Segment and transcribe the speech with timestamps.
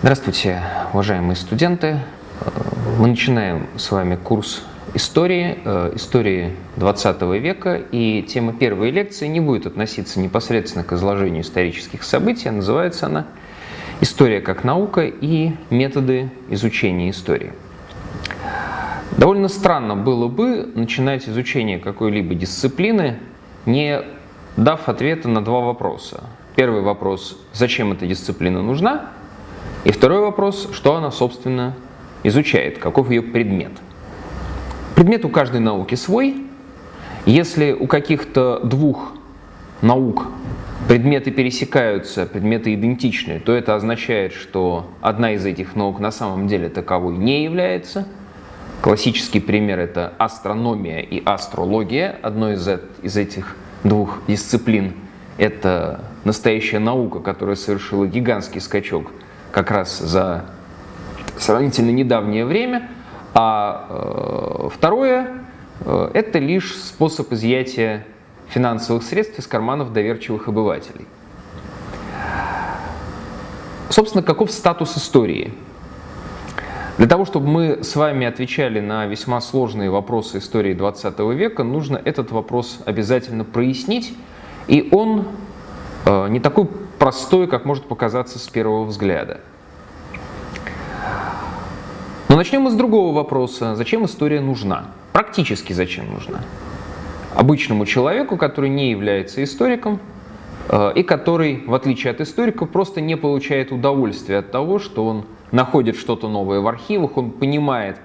[0.00, 1.98] Здравствуйте, уважаемые студенты.
[3.00, 4.62] Мы начинаем с вами курс
[4.94, 11.42] истории, э, истории 20 века, и тема первой лекции не будет относиться непосредственно к изложению
[11.42, 13.26] исторических событий, а называется она
[14.00, 17.52] «История как наука и методы изучения истории».
[19.16, 23.18] Довольно странно было бы начинать изучение какой-либо дисциплины,
[23.66, 24.02] не
[24.56, 26.22] дав ответа на два вопроса.
[26.54, 29.10] Первый вопрос– зачем эта дисциплина нужна?
[29.84, 31.74] И второй вопрос– что она, собственно,
[32.22, 33.72] изучает, каков ее предмет.
[34.94, 36.44] Предмет у каждой науки свой.
[37.26, 39.12] Если у каких-то двух
[39.82, 40.26] наук
[40.88, 46.68] предметы пересекаются, предметы идентичны, то это означает, что одна из этих наук на самом деле
[46.68, 48.06] таковой не является–
[48.80, 52.16] Классический пример– это астрономия и астрология.
[52.22, 52.68] Одной из,
[53.02, 54.92] из этих двух дисциплин–
[55.36, 59.10] это настоящая наука, которая совершила гигантский скачок
[59.52, 60.44] как раз за
[61.38, 62.88] сравнительно недавнее время.
[63.34, 65.28] А э, второе
[65.80, 68.04] э,– это лишь способ изъятия
[68.48, 71.06] финансовых средств из карманов доверчивых обывателей.
[73.90, 75.52] Собственно, каков статус истории–
[76.98, 82.00] для того, чтобы мы с вами отвечали на весьма сложные вопросы истории 20 века, нужно
[82.04, 84.16] этот вопрос обязательно прояснить.
[84.66, 85.28] И он
[86.04, 86.68] э, не такой
[86.98, 89.40] простой, как может показаться с первого взгляда.
[92.28, 93.74] Но начнем мы с другого вопроса.
[93.74, 94.88] Зачем история нужна?
[95.12, 96.40] Практически зачем нужна?
[97.34, 99.98] Обычному человеку, который не является историком,
[100.68, 105.24] э, и который, в отличие от историков, просто не получает удовольствия от того, что он
[105.52, 107.96] находит что-то новое в архивах, он понимает,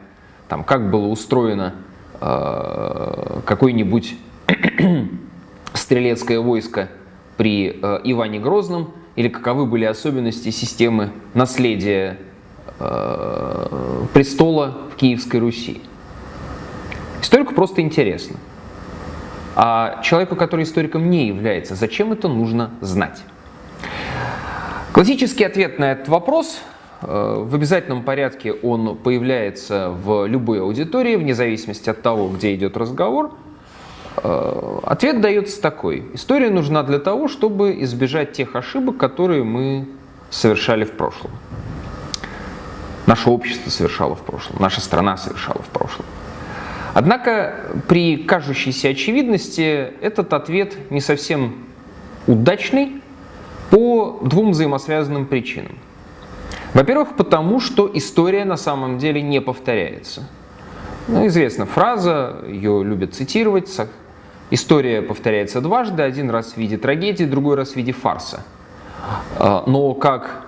[0.47, 1.73] там, как было устроено
[2.21, 4.15] э, какое-нибудь
[5.73, 6.89] стрелецкое войско
[7.43, 12.17] при э, Иване Грозном, или каковы были особенности системы наследия
[12.79, 15.81] э, престола в Киевской Руси.
[17.21, 18.37] Историку просто интересно.
[19.57, 23.21] А человеку, который историком не является, зачем это нужно знать?
[24.93, 26.61] Классический ответ на этот вопрос
[27.05, 32.77] Э, в обязательном порядке он появляется в любой аудитории, вне зависимости от того, где идет
[32.77, 33.31] разговор.
[34.17, 36.05] Э, ответ дается такой.
[36.13, 39.87] История нужна для того, чтобы избежать тех ошибок, которые мы
[40.29, 41.31] совершали в прошлом.
[43.05, 46.05] Наше общество совершало в прошлом, наша страна совершала в прошлом.
[46.93, 47.55] Однако
[47.87, 51.55] при кажущейся очевидности этот ответ не совсем
[52.27, 53.01] удачный
[53.71, 55.77] по двум взаимосвязанным причинам.
[56.73, 60.23] Во-первых, потому что история на самом деле не повторяется.
[61.07, 63.69] Ну, известна фраза, ее любят цитировать.
[64.53, 68.43] История повторяется дважды, один раз в виде трагедии, другой раз в виде фарса.
[69.39, 70.45] А, но как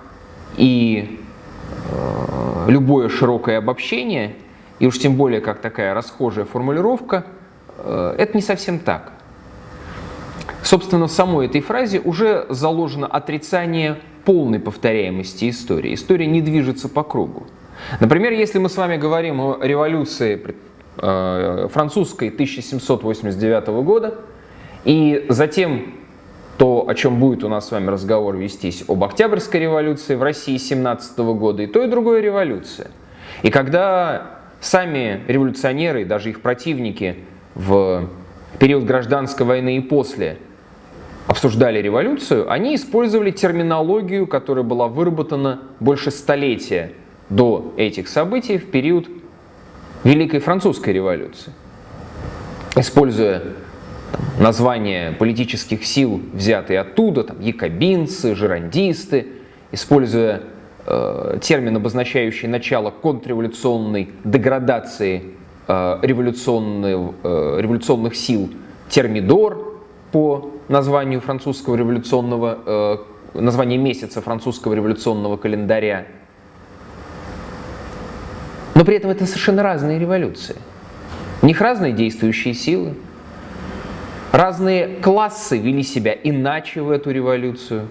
[0.56, 1.18] и
[1.90, 4.36] э, любое широкое обобщение,
[4.78, 7.24] и уж тем более как такая расхожая формулировка,
[7.78, 9.10] э, это не совсем так.
[10.62, 15.94] Собственно, в самой этой фразе уже заложено отрицание полной повторяемости истории.
[15.94, 17.48] История не движется по кругу.
[17.98, 20.36] Например, если мы с вами говорим о революции
[20.96, 24.14] французской 1789 года,
[24.84, 25.94] и затем
[26.58, 30.56] то, о чем будет у нас с вами разговор вестись, об Октябрьской революции в России
[30.56, 32.90] 17 года, и то, и другое революция.
[33.42, 37.16] И когда сами революционеры, даже их противники
[37.54, 38.08] в
[38.58, 40.38] период гражданской войны и после
[41.26, 46.92] обсуждали революцию, они использовали терминологию, которая была выработана больше столетия
[47.28, 49.08] до этих событий в период
[50.06, 51.52] Великой Французской революции.
[52.76, 53.42] Используя
[54.12, 59.26] там, названия политических сил, взятые оттуда, там, якобинцы, жерандисты,
[59.72, 60.42] используя
[60.86, 65.24] э, термин, обозначающий начало контрреволюционной деградации
[65.66, 68.48] э, революционных, э, революционных сил,
[68.88, 69.80] термидор
[70.12, 72.58] по названию французского революционного,
[73.34, 76.06] э, название месяца французского революционного календаря.
[78.76, 80.54] Но при этом это совершенно разные революции.
[81.40, 82.92] У них разные действующие силы.
[84.32, 87.88] Разные классы вели себя иначе в эту революцию,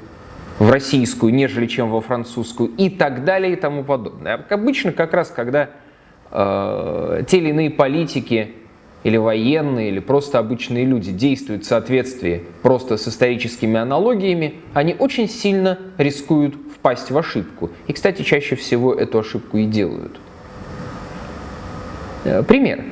[0.59, 4.45] в российскую, нежели чем во французскую, и так далее и тому подобное.
[4.47, 5.71] Обычно как раз, когда
[6.29, 8.53] э, те или иные политики
[9.03, 15.27] или военные, или просто обычные люди действуют в соответствии просто с историческими аналогиями, они очень
[15.29, 17.71] сильно рискуют впасть в ошибку.
[17.87, 20.19] И, кстати, чаще всего эту ошибку и делают.
[22.25, 22.83] Э, пример.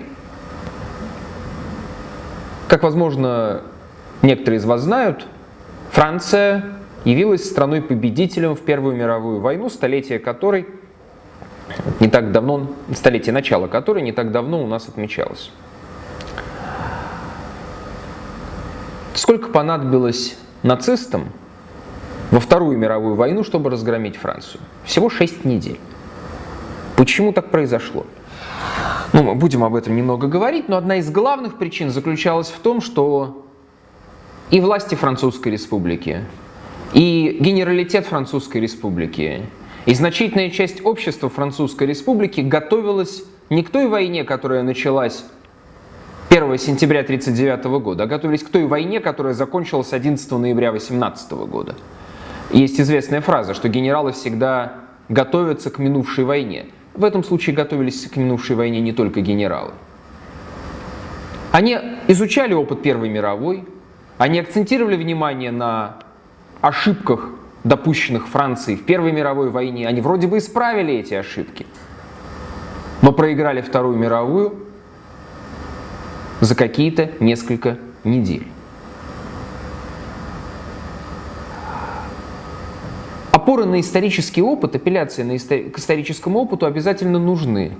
[2.68, 3.62] Как, возможно,
[4.21, 5.25] некоторые из вас знают,
[5.91, 6.63] Франция
[7.03, 10.68] явилась страной-победителем в Первую мировую войну, столетие которой
[12.00, 15.51] не так давно, столетие начала которой не так давно у нас отмечалось.
[19.15, 21.30] Сколько понадобилось нацистам
[22.30, 24.62] во Вторую мировую войну, чтобы разгромить Францию?
[24.83, 25.80] Всего 6 недель.
[26.95, 28.06] Почему так произошло?
[29.13, 32.81] Ну, мы будем об этом немного говорить, но одна из главных причин заключалась в том,
[32.81, 33.45] что
[34.50, 36.25] и власти Французской Республики,
[36.94, 39.44] и генералитет Французской Республики,
[39.86, 45.24] и значительная часть общества Французской Республики готовилась не к той войне, которая началась
[46.30, 51.75] 1 сентября 1939 года, а готовились к той войне, которая закончилась 11 ноября 18 года.
[52.51, 54.74] Есть известная фраза, что генералы всегда
[55.07, 56.66] готовятся к минувшей войне.
[56.94, 59.72] В этом случае готовились к минувшей войне не только генералы.
[61.51, 63.66] Они изучали опыт Первой мировой,
[64.18, 65.98] они акцентировали внимание на
[66.62, 67.30] ошибках
[67.63, 71.66] допущенных Францией в Первой мировой войне, они вроде бы исправили эти ошибки,
[73.01, 74.56] но проиграли Вторую мировую
[76.42, 78.53] за какие-то несколько недель.
[83.44, 87.75] Опоры на исторический опыт, апелляции на истори- к историческому опыту обязательно нужны.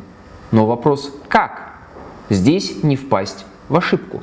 [0.52, 1.76] Но вопрос, как
[2.30, 4.22] здесь не впасть в ошибку?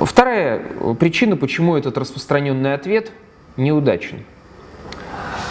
[0.00, 0.64] Вторая
[0.98, 3.12] причина, почему этот распространенный ответ
[3.56, 4.24] неудачен.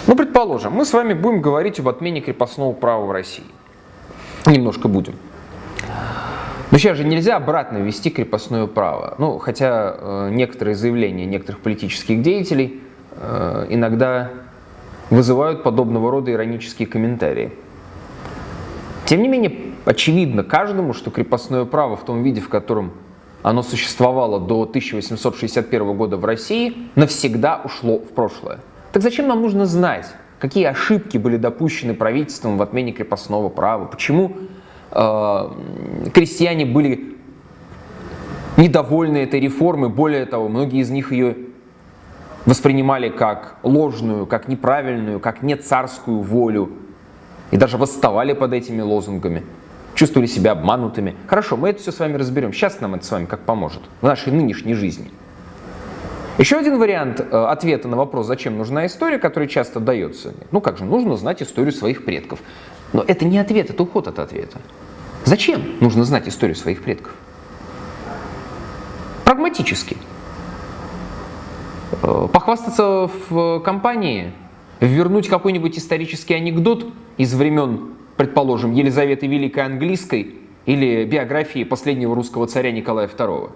[0.07, 3.45] Ну, предположим, мы с вами будем говорить об отмене крепостного права в России.
[4.45, 5.15] Немножко будем.
[6.71, 9.15] Но сейчас же нельзя обратно ввести крепостное право.
[9.17, 12.81] Ну, хотя э, некоторые заявления некоторых политических деятелей
[13.15, 14.29] э, иногда
[15.09, 17.51] вызывают подобного рода иронические комментарии.
[19.05, 19.55] Тем не менее,
[19.85, 22.91] очевидно каждому, что крепостное право в том виде, в котором
[23.41, 28.59] оно существовало до 1861 года в России, навсегда ушло в прошлое.
[28.91, 30.05] Так зачем нам нужно знать,
[30.37, 34.35] какие ошибки были допущены правительством в отмене крепостного права, почему
[34.91, 37.15] крестьяне были
[38.57, 41.37] недовольны этой реформой, более того, многие из них ее
[42.45, 46.71] воспринимали как ложную, как неправильную, как не царскую волю
[47.51, 49.43] и даже восставали под этими лозунгами
[49.99, 51.15] чувствовали себя обманутыми.
[51.27, 52.53] Хорошо, мы это все с вами разберем.
[52.53, 55.11] Сейчас нам это с вами как поможет в нашей нынешней жизни.
[56.37, 60.33] Еще один вариант э, ответа на вопрос, зачем нужна история, который часто дается.
[60.51, 62.39] Ну как же, нужно знать историю своих предков.
[62.93, 64.59] Но это не ответ, это уход от ответа.
[65.25, 67.13] Зачем нужно знать историю своих предков?
[69.25, 69.97] Прагматически.
[72.01, 74.31] Э, похвастаться в компании,
[74.79, 76.87] вернуть какой-нибудь исторический анекдот
[77.17, 77.89] из времен
[78.19, 83.49] предположим, Елизаветы Великой Английской или биографии последнего русского царя Николая II.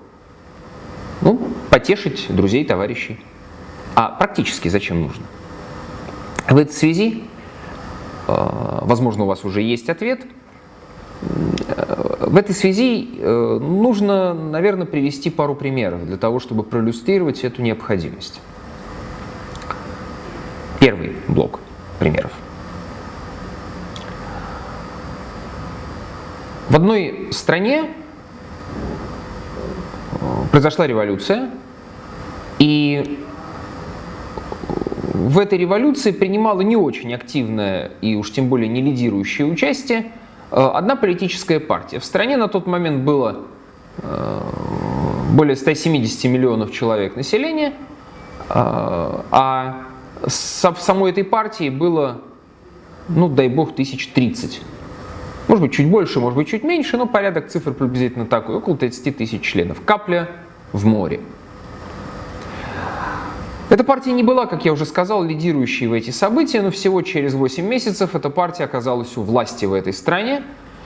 [1.20, 3.20] Ну, потешить друзей, товарищей.
[3.94, 5.26] А практически зачем нужно?
[6.50, 7.26] В этой связи,
[8.28, 10.22] возможно, у вас уже есть ответ,
[11.68, 17.62] э, в этой связи э, нужно, наверное, привести пару примеров для того, чтобы проиллюстрировать эту
[17.62, 18.42] необходимость.
[20.80, 21.60] Первый блок
[22.00, 22.32] примеров.
[26.70, 27.86] В одной стране
[30.12, 30.16] э,
[30.52, 31.52] произошла революция,
[32.58, 33.23] и
[35.14, 40.12] в этой революции принимала не очень активное и уж тем более не лидирующее участие
[40.52, 42.00] э, одна политическая партия.
[42.00, 43.42] В стране на тот момент было
[43.98, 44.42] э,
[45.32, 47.74] более 170 миллионов человек населения,
[48.50, 49.84] а
[50.22, 52.22] в самой этой партии было,
[53.08, 54.62] ну дай бог, тысяч тридцать
[55.48, 59.18] может быть, чуть больше, может быть, чуть меньше, но порядок цифр приблизительно такой, около 30
[59.18, 59.82] тысяч членов.
[59.86, 60.30] Капля
[60.72, 61.20] в море.
[63.74, 67.34] Эта партия не была, как я уже сказал, лидирующей в эти события, но всего через
[67.34, 70.44] 8 месяцев эта партия оказалась у власти в этой стране,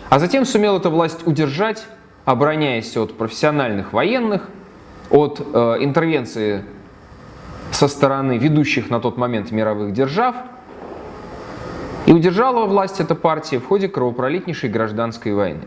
[0.07, 1.85] а затем сумела эту власть удержать,
[2.23, 4.47] обороняясь от профессиональных военных,
[5.09, 6.63] от э, интервенции
[7.71, 10.37] со стороны ведущих на тот момент мировых держав–
[12.05, 15.63] и удержала власть эта партия в ходе кровопролитнейшей гражданской войны.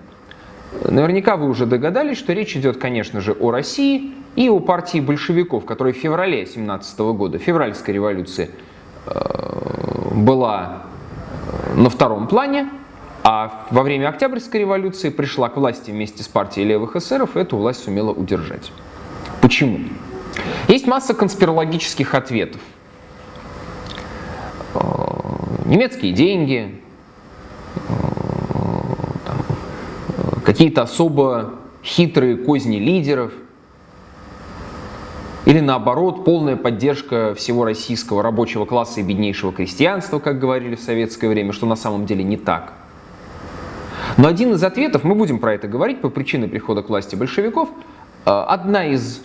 [0.85, 5.65] Наверняка вы уже догадались, что речь идет, конечно же, о России и о партии большевиков,
[5.65, 8.51] которая в феврале 17 года, февральской революции,
[9.07, 10.83] э, была
[11.73, 12.71] э, на втором плане,
[13.23, 17.57] а во время Октябрьской революции пришла к власти вместе с партией левых эсеров и эту
[17.57, 18.73] власть сумела удержать.
[19.41, 19.81] Почему?
[20.69, 22.61] Есть масса конспирологических ответов
[24.75, 24.79] э,
[25.67, 26.81] немецкие деньги,
[30.45, 33.33] какие-то особо хитрые козни лидеров.
[35.51, 41.27] Или наоборот, полная поддержка всего российского рабочего класса и беднейшего крестьянства, как говорили в советское
[41.29, 42.73] время, что на самом деле не так.
[44.17, 47.69] Но один из ответов, мы будем про это говорить по причине прихода к власти большевиков,
[48.27, 49.23] э, одна из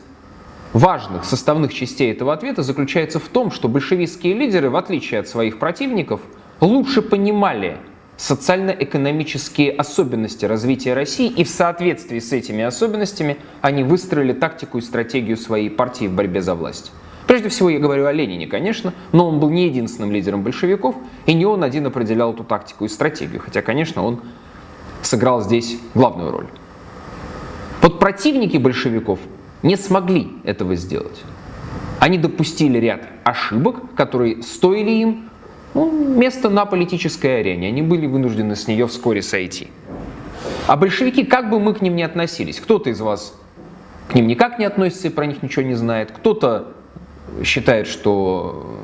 [0.74, 5.60] важных составных частей этого ответа заключается в том, что большевистские лидеры, в отличие от своих
[5.60, 6.22] противников,
[6.60, 7.77] лучше понимали
[8.17, 15.38] социально-экономические особенности развития России, и в соответствии с этими особенностями они выстроили тактику и стратегию
[15.38, 16.91] своей партии в борьбе за власть.
[17.27, 20.95] Прежде всего я говорю о Ленине, конечно, но он был не единственным лидером большевиков,
[21.25, 24.22] и не он один определял эту тактику и стратегию, хотя, конечно, он
[25.01, 26.48] сыграл здесь главную роль.
[27.81, 29.19] Вот противники большевиков
[29.63, 31.22] не смогли этого сделать.
[32.00, 35.29] Они допустили ряд ошибок, которые стоили им
[35.75, 37.67] ну, место на политической арене.
[37.67, 39.67] Они были вынуждены с нее вскоре сойти.
[40.67, 43.36] А большевики, как бы мы к ним ни относились, кто-то из вас
[44.08, 46.74] к ним никак не относится и про них ничего не знает, кто-то
[47.44, 48.79] считает, что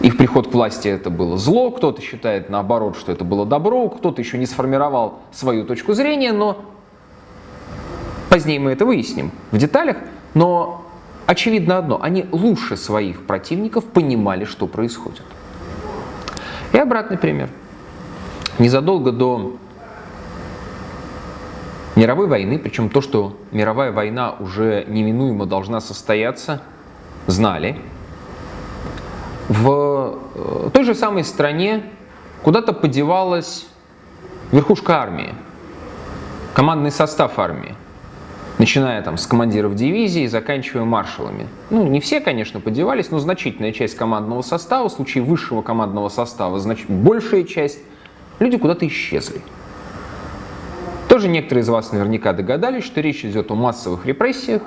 [0.00, 4.20] их приход к власти это было зло, кто-то считает наоборот, что это было добро, кто-то
[4.20, 6.64] еще не сформировал свою точку зрения, но
[8.28, 9.96] позднее мы это выясним в деталях,
[10.34, 10.84] но
[11.26, 15.22] очевидно одно, они лучше своих противников понимали, что происходит.
[16.76, 17.48] И обратный пример.
[18.58, 19.56] Незадолго до
[21.94, 26.60] мировой войны, причем то, что мировая война уже неминуемо должна состояться,
[27.26, 27.80] знали.
[29.48, 31.82] В э, той же самой стране
[32.42, 33.66] куда-то подевалась
[34.52, 35.32] верхушка армии,
[36.52, 37.74] командный состав армии–
[38.58, 41.46] начиная там с командиров дивизии и заканчивая маршалами.
[41.70, 46.58] Ну, не все, конечно, подевались, но значительная часть командного состава, в случае высшего командного состава,
[46.58, 47.80] значит, большая часть,
[48.38, 49.40] люди куда-то исчезли.
[51.08, 54.62] Тоже некоторые из вас наверняка догадались, что речь идет о массовых репрессиях,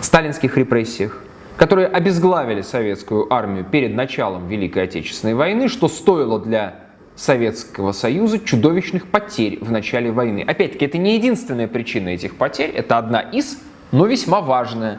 [0.00, 1.22] сталинских репрессиях,
[1.56, 6.79] которые обезглавили советскую армию перед началом Великой Отечественной войны, что стоило для
[7.20, 10.42] Советского Союза чудовищных потерь в начале войны.
[10.42, 13.58] Опять-таки, это не единственная причина этих потерь, это одна из,
[13.92, 14.98] но весьма важная.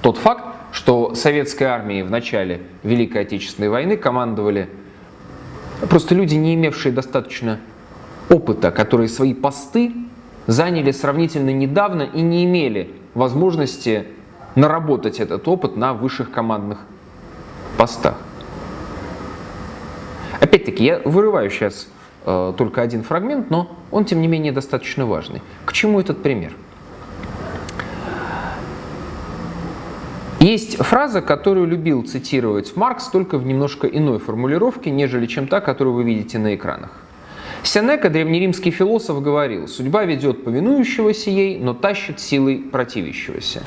[0.00, 4.70] Тот факт, что советской армией в начале Великой Отечественной войны командовали
[5.90, 7.60] просто люди, не имевшие достаточно
[8.30, 9.92] опыта, которые свои посты
[10.46, 14.06] заняли сравнительно недавно и не имели возможности
[14.54, 16.78] наработать этот опыт на высших командных
[17.76, 18.16] постах.
[20.52, 21.88] Опять-таки, я вырываю сейчас
[22.26, 25.40] э, только один фрагмент, но он, тем не менее, достаточно важный.
[25.64, 26.52] К чему этот пример?
[30.40, 35.94] Есть фраза, которую любил цитировать Маркс, только в немножко иной формулировке, нежели чем та, которую
[35.94, 36.90] вы видите на экранах.
[37.62, 43.62] Сенека, древнеримский философ, говорил, «Судьба ведет повинующегося ей, но тащит силой противящегося».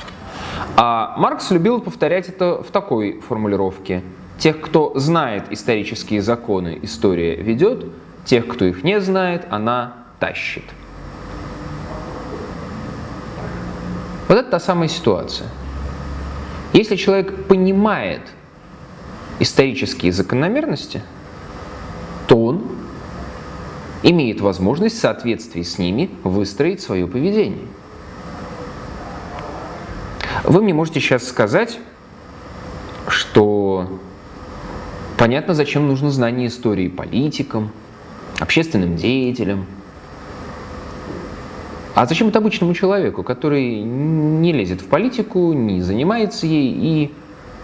[0.76, 4.04] А Маркс любил повторять это в такой формулировке–
[4.38, 7.86] Тех, кто знает исторические законы, история ведет,
[8.24, 10.64] тех, кто их не знает, она тащит.
[14.28, 15.48] Вот это та самая ситуация.
[16.72, 18.20] Если человек понимает
[19.38, 21.02] исторические закономерности,
[22.26, 22.62] то он
[24.02, 27.66] имеет возможность в соответствии с ними выстроить свое поведение.
[30.44, 31.78] Вы мне можете сейчас сказать,
[33.08, 34.00] что
[35.16, 37.70] Понятно, зачем нужно знание истории политикам,
[38.38, 39.64] общественным деятелям.
[41.94, 47.14] А зачем это обычному человеку, который не лезет в политику, не занимается ей и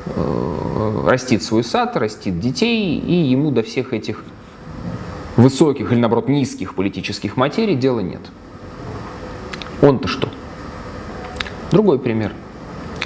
[0.06, 4.24] э, растит свой сад, растит детей, и ему до всех этих
[5.36, 8.22] высоких или, наоборот, низких политических материй дела нет.
[9.82, 10.30] Он-то что?
[11.70, 12.32] Другой пример,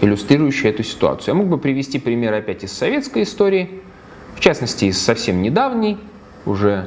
[0.01, 1.35] иллюстрирующий эту ситуацию.
[1.35, 3.71] Я мог бы привести пример опять из советской истории–
[4.37, 5.99] в частности, из совсем недавней,
[6.45, 6.87] уже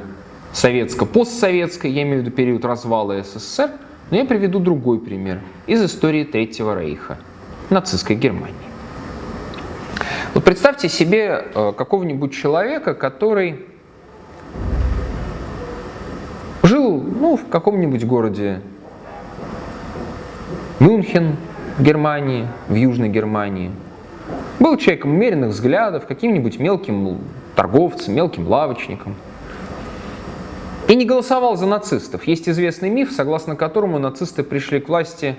[0.52, 3.72] советско-постсоветской, я имею в виду период развала СССР,
[4.10, 7.18] но я приведу другой пример из истории Третьего Рейха,
[7.68, 8.54] нацистской Германии.
[10.32, 13.66] Вот представьте себе э, какого-нибудь человека, который
[16.62, 18.60] жил ну, в каком-нибудь городе
[20.78, 21.36] Мюнхен,
[21.80, 23.72] Германии, в Южной Германии.
[24.60, 26.94] Был человеком умеренных взглядов, каким-нибудь мелким
[27.60, 29.14] торговцем, мелким лавочником.
[30.88, 32.24] И не голосовал за нацистов.
[32.24, 35.36] Есть известный миф, согласно которому нацисты пришли к власти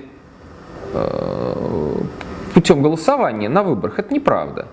[0.93, 1.95] э,
[2.53, 3.97] путем голосования на выборах.
[3.97, 4.67] Это неправда.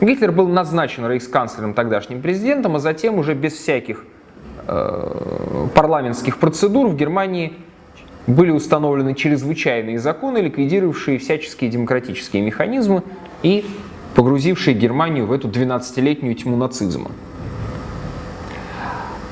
[0.00, 4.04] Гитлер был назначен рейхсканцлером, тогдашним президентом, а затем уже без всяких
[4.68, 7.54] э, парламентских процедур в Германии
[8.28, 13.02] были установлены чрезвычайные законы, ликвидировавшие всяческие демократические механизмы
[13.42, 13.66] и
[14.14, 17.10] погрузившие Германию в эту 12-летнюю тьму нацизма.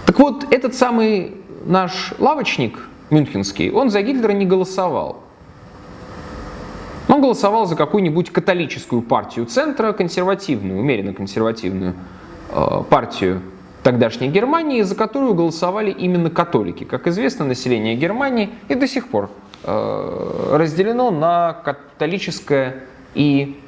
[0.06, 1.34] Так вот, этот самый
[1.64, 2.78] наш лавочник
[3.10, 5.22] мюнхенский, он за Гитлера не голосовал.
[7.08, 11.94] Он голосовал за какую-нибудь католическую партию центра, консервативную, умеренно консервативную
[12.50, 13.42] э, партию
[13.82, 16.84] тогдашней Германии, за которую голосовали именно католики.
[16.84, 19.30] Как известно, население Германии и до сих пор
[19.64, 22.84] э, разделено на католическое
[23.14, 23.60] и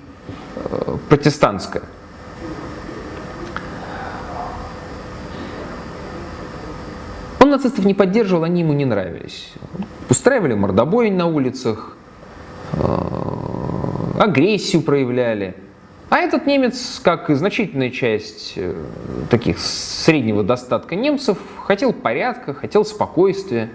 [1.08, 1.82] протестантское.
[7.40, 9.52] Он нацистов не поддерживал, они ему не нравились.
[10.08, 11.96] Устраивали мордобой на улицах,
[12.72, 15.54] э, агрессию проявляли–
[16.14, 18.72] а этот немец, как и значительная часть э,
[19.30, 23.68] таких среднего достатка немцев, хотел порядка, хотел спокойствия.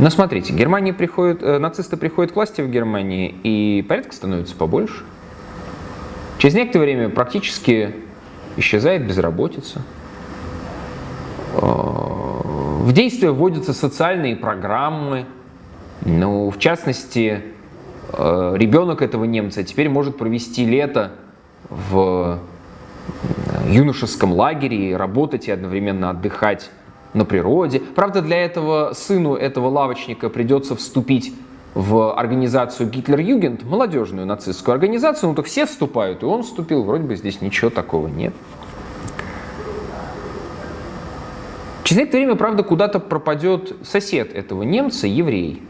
[0.00, 5.04] Но смотрите, Германия приходит, э, нацисты приходят к власти в Германии, и порядка становится побольше.
[6.38, 7.94] Через некоторое время практически
[8.56, 9.82] исчезает безработица.
[11.54, 15.26] Э, в действие вводятся социальные программы,
[16.04, 17.42] ну, в частности,
[18.12, 21.12] Э, ребенок этого немца теперь может провести лето
[21.68, 22.40] в
[23.68, 26.70] юношеском лагере работать и одновременно отдыхать
[27.14, 27.80] на природе.
[27.80, 31.32] Правда, для этого сыну этого лавочника придется вступить
[31.74, 37.16] в организацию Гитлер-Югент, молодежную нацистскую организацию, ну так все вступают, и он вступил, вроде бы
[37.16, 38.34] здесь ничего такого нет.
[41.84, 45.62] Через некоторое время, правда, куда-то пропадет сосед этого немца, еврей.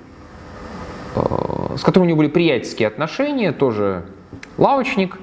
[1.15, 4.05] Э, с которым у него были приятельские отношения, тоже
[4.59, 5.19] лавочник.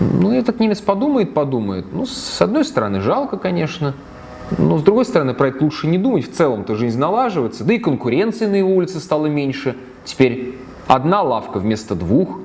[0.00, 1.86] Ну, этот немец подумает, подумает.
[1.92, 3.94] Ну, с одной стороны, жалко, конечно.
[4.56, 6.30] Но с другой стороны, про это лучше не думать.
[6.30, 7.64] В целом-то жизнь налаживается.
[7.64, 9.76] Да и конкуренции на его улице стало меньше.
[10.04, 10.54] Теперь
[10.86, 12.38] одна лавка вместо двух.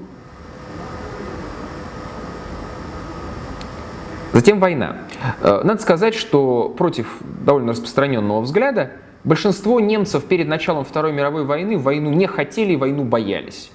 [4.34, 4.98] Затем война.
[5.42, 8.92] Э, надо сказать, что против довольно распространенного взгляда
[9.24, 13.72] Большинство немцев перед началом Второй мировой войны войну не хотели войну боялись.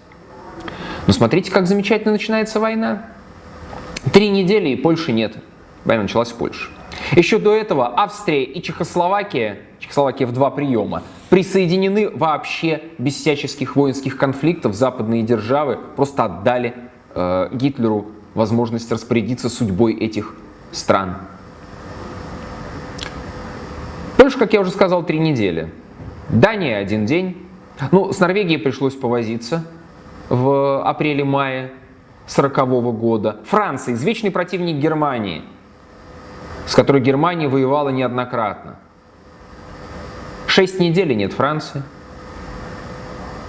[1.06, 3.06] Но смотрите, как замечательно начинается война.
[4.12, 5.36] Три недели и Польши нет.
[5.86, 6.68] Война началась в Польше.
[7.16, 14.16] Еще до этого Австрия и Чехословакия, Чехословакия в два приема, присоединены вообще без всяческих воинских
[14.16, 14.74] конфликтов.
[14.74, 16.74] Западные державы просто отдали
[17.14, 20.34] э, Гитлеру возможность распорядиться судьбой этих
[20.72, 21.16] стран.
[24.16, 25.70] Польша, как я уже сказал, три недели.
[26.28, 27.36] Дания один день.
[27.92, 29.64] Ну, с Норвегией пришлось повозиться
[30.28, 31.70] в апреле-мае
[32.26, 32.66] 40
[32.98, 33.40] года.
[33.46, 35.42] Франция, извечный противник Германии,
[36.68, 38.76] с которой Германия воевала неоднократно.
[40.46, 41.82] Шесть недель нет Франции.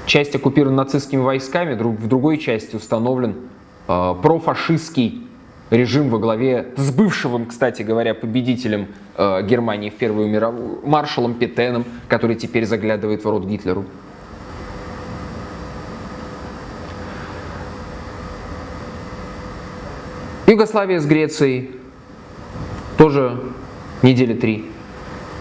[0.06, 3.36] Часть оккупирована нацистскими войсками, в другой части установлен
[3.90, 5.28] э, профашистский
[5.70, 11.84] режим во главе с бывшим, кстати говоря, победителем э, Германии в Первую мировую, маршалом Петеном,
[12.08, 13.84] который теперь заглядывает в рот Гитлеру.
[20.48, 21.79] Югославия с Грецией
[23.00, 23.40] тоже
[24.04, 24.70] недели три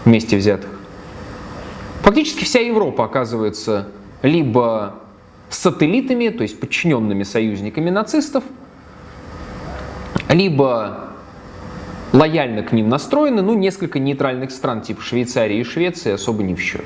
[0.03, 0.71] вместе взятых.
[2.01, 3.89] Фактически вся Европа оказывается
[4.23, 4.95] либо
[5.51, 8.43] сателлитами, то есть подчиненными союзниками нацистов–
[10.29, 11.09] либо
[12.13, 16.59] лояльно к ним настроены, ну, несколько нейтральных стран, типа Швейцарии и Швеции, особо не в
[16.59, 16.85] счет.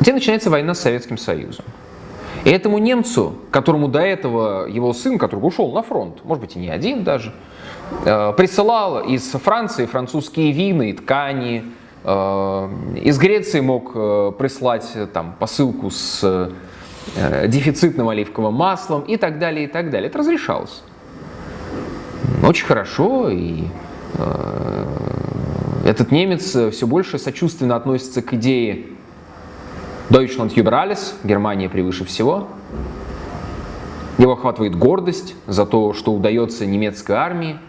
[0.00, 1.64] Где начинается война с Советским Союзом.
[2.46, 6.60] И этому немцу, которому до этого его сын, который ушел на фронт, может быть и
[6.60, 7.32] не один даже,
[8.04, 11.64] э, присылал из Франции французские вины и ткани,
[12.04, 12.68] э,
[13.02, 16.52] из Греции мог э, прислать там, посылку с
[17.48, 20.08] дефицитным оливковым маслом и так далее, и так далее.
[20.08, 20.82] Это разрешалось.
[22.44, 23.64] Очень хорошо, и
[25.84, 28.95] этот немец все больше сочувственно относится к идее
[30.16, 32.48] Deutschland über alles, Германия превыше всего.
[34.16, 37.58] Его охватывает гордость за то, что удается немецкой армии–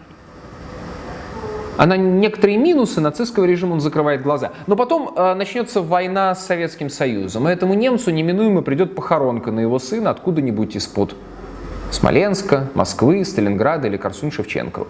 [1.78, 4.52] а на некоторые минусы нацистского режима он закрывает глаза.
[4.66, 9.60] Но потом э, начнется война с Советским Союзом, и этому немцу неминуемо придет похоронка на
[9.60, 11.16] его сына откуда-нибудь из-под
[11.92, 14.88] Смоленска, Москвы, Сталинграда или Корсунь-Шевченкова.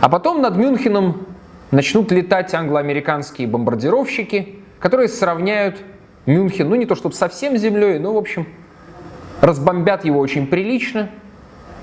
[0.00, 1.24] А потом над Мюнхеном
[1.70, 5.76] начнут летать англо-американские бомбардировщики, которые сравняют
[6.26, 8.46] Мюнхен, ну не то чтобы совсем землей, но в общем
[9.40, 11.10] разбомбят его очень прилично–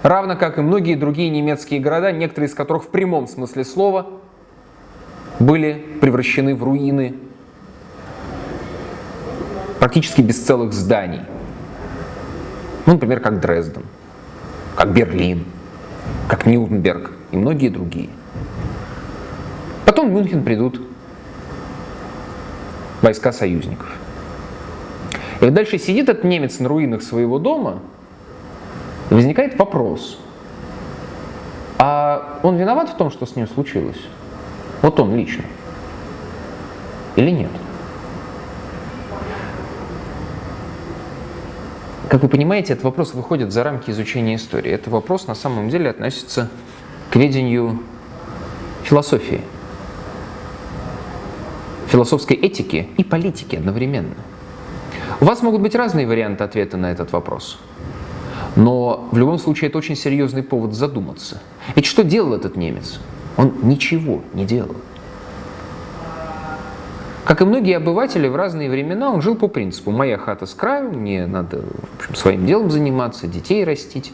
[0.04, 4.08] равно как и многие другие немецкие города, некоторые из которых в прямом смысле слова
[5.40, 7.16] были превращены в руины
[9.80, 11.22] практически без целых зданий.
[12.86, 13.84] Ну, например, как Дрезден,
[14.76, 15.46] как Берлин,
[16.28, 18.10] как Нюрнберг и многие другие.
[19.86, 20.82] Потом в Мюнхен придут
[23.02, 23.88] войска союзников.
[25.42, 27.80] И дальше сидит этот немец на руинах своего дома,
[29.10, 30.20] и возникает вопрос,
[31.80, 34.00] а он виноват в том, что с ним случилось?
[34.84, 35.44] Вот он лично.
[37.16, 37.50] Или нет?
[42.08, 44.72] Как вы понимаете, этот вопрос выходит за рамки изучения истории.
[44.72, 46.50] Этот вопрос на самом деле относится
[47.10, 47.82] к ведению
[48.84, 49.42] философии,
[51.88, 54.16] философской этики и политики одновременно.
[55.20, 57.60] У вас могут быть разные варианты ответа на этот вопрос.
[58.56, 61.42] Но в любом случае это очень серьезный повод задуматься.
[61.76, 63.00] Ведь что делал этот немец?
[63.38, 64.76] Он ничего не делал.
[67.24, 70.92] Как и многие обыватели в разные времена, он жил по принципу «моя хата с краю,
[70.92, 74.12] мне надо в общем, своим делом заниматься, детей растить,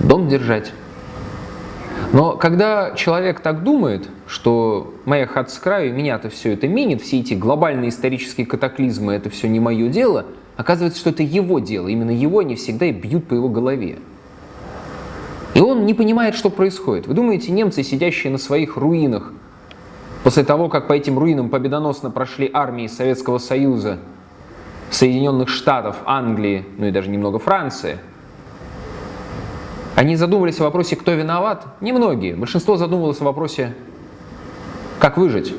[0.00, 0.72] дом держать».
[2.14, 7.18] Но когда человек так думает, что моя хата с краю, меня-то все это минит, все
[7.18, 10.24] эти глобальные исторические катаклизмы, это все не мое дело,
[10.56, 11.88] оказывается, что это его дело.
[11.88, 13.98] Именно его они всегда и бьют по его голове.
[15.54, 17.08] И он не понимает, что происходит.
[17.08, 19.32] Вы думаете, немцы, сидящие на своих руинах,
[20.22, 23.98] после того, как по этим руинам победоносно прошли армии Советского Союза,
[24.88, 27.98] Соединенных Штатов, Англии, ну и даже немного Франции,
[29.94, 31.66] они задумывались о вопросе, кто виноват?
[31.80, 32.34] Немногие.
[32.34, 33.74] Большинство задумывалось о вопросе,
[34.98, 35.54] как выжить.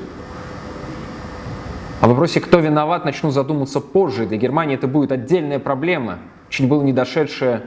[2.01, 4.25] О вопросе, кто виноват, начну задумываться позже.
[4.25, 6.19] Для Германии это будет отдельная проблема,
[6.49, 7.63] чуть было не дошедшая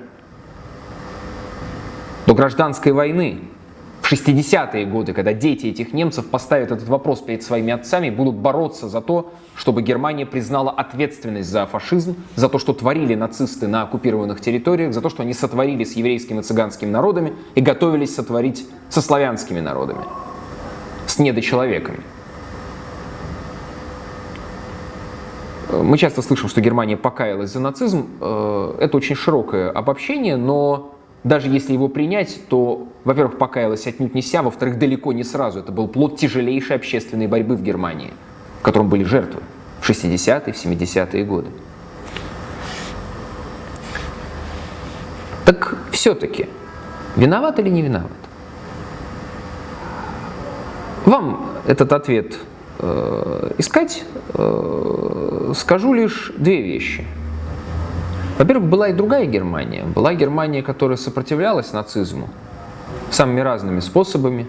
[2.26, 3.40] до гражданской войны.
[4.08, 8.88] В 60-е годы, когда дети этих немцев поставят этот вопрос перед своими отцами, будут бороться
[8.88, 14.40] за то, чтобы Германия признала ответственность за фашизм, за то, что творили нацисты на оккупированных
[14.40, 19.02] территориях, за то, что они сотворили с еврейскими и цыганскими народами и готовились сотворить со
[19.02, 20.06] славянскими народами,
[21.06, 22.00] с недочеловеками.
[25.70, 28.08] Мы часто слышим, что Германия покаялась за нацизм.
[28.22, 34.22] Э, это очень широкое обобщение, но даже если его принять, то, во-первых, покаялась отнюдь не
[34.22, 35.60] ся, во-вторых, далеко не сразу.
[35.60, 38.12] Это был плод тяжелейшей общественной борьбы в Германии,
[38.60, 39.42] в котором были жертвы
[39.80, 41.48] в 60-е, в 70-е годы.
[45.44, 46.48] Так все-таки,
[47.16, 48.12] виноват или не виноват?
[51.04, 52.36] Вам этот ответ
[52.80, 54.04] э, искать,
[54.34, 57.04] э, скажу лишь две вещи–
[58.38, 59.84] во-первых, была и другая Германия.
[59.84, 62.28] Была Германия, которая сопротивлялась нацизму
[63.10, 64.46] самыми разными способами.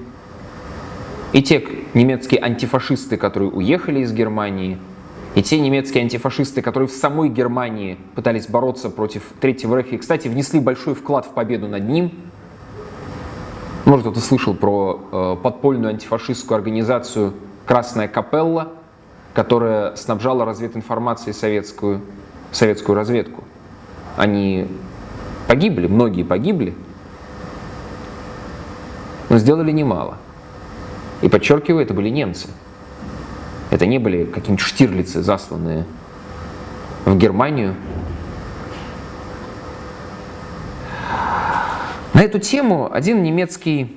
[1.33, 4.77] И те немецкие антифашисты, которые уехали из Германии,
[5.35, 10.27] и те немецкие антифашисты, которые в самой Германии пытались бороться против Третьего Рейха, и, кстати,
[10.27, 12.11] внесли большой вклад в победу над ним.
[13.85, 17.33] Может, кто-то слышал про э, подпольную антифашистскую организацию
[17.65, 18.69] «Красная капелла»,
[19.33, 22.01] которая снабжала развединформацией советскую,
[22.51, 23.43] советскую разведку.
[24.19, 24.67] Они
[25.47, 26.75] погибли, многие погибли,
[29.29, 30.17] но сделали немало.
[31.21, 32.49] И подчеркиваю, это были немцы.
[33.69, 35.85] Это не были какие-нибудь штирлицы, засланные
[37.05, 37.75] в Германию.
[42.13, 43.95] На эту тему один немецкий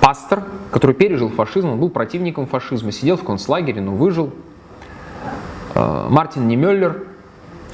[0.00, 4.32] пастор, который пережил фашизм, он был противником фашизма, сидел в концлагере, но выжил.
[5.76, 7.09] Э, Мартин Немеллер,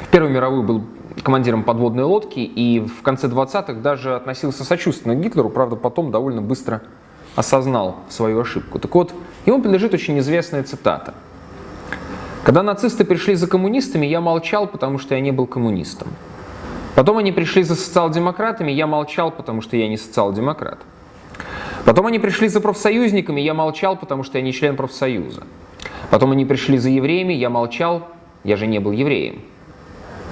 [0.06, 0.84] в Первую мировую был
[1.22, 6.40] командиром подводной лодки и в конце 20-х даже относился сочувственно к Гитлеру, правда потом довольно
[6.40, 6.82] быстро
[7.34, 8.78] осознал свою ошибку.
[8.78, 9.12] Так вот,
[9.46, 11.14] ему принадлежит очень известная цитата.
[12.44, 16.08] Когда нацисты пришли за коммунистами, я молчал, потому что я не был коммунистом.
[16.94, 20.78] Потом они пришли за социал-демократами, я молчал, потому что я не социал-демократ.
[21.84, 25.42] Потом они пришли за профсоюзниками, я молчал, потому что я не член профсоюза.
[26.10, 28.08] Потом они пришли за евреями, я молчал,
[28.44, 29.40] я же не был евреем.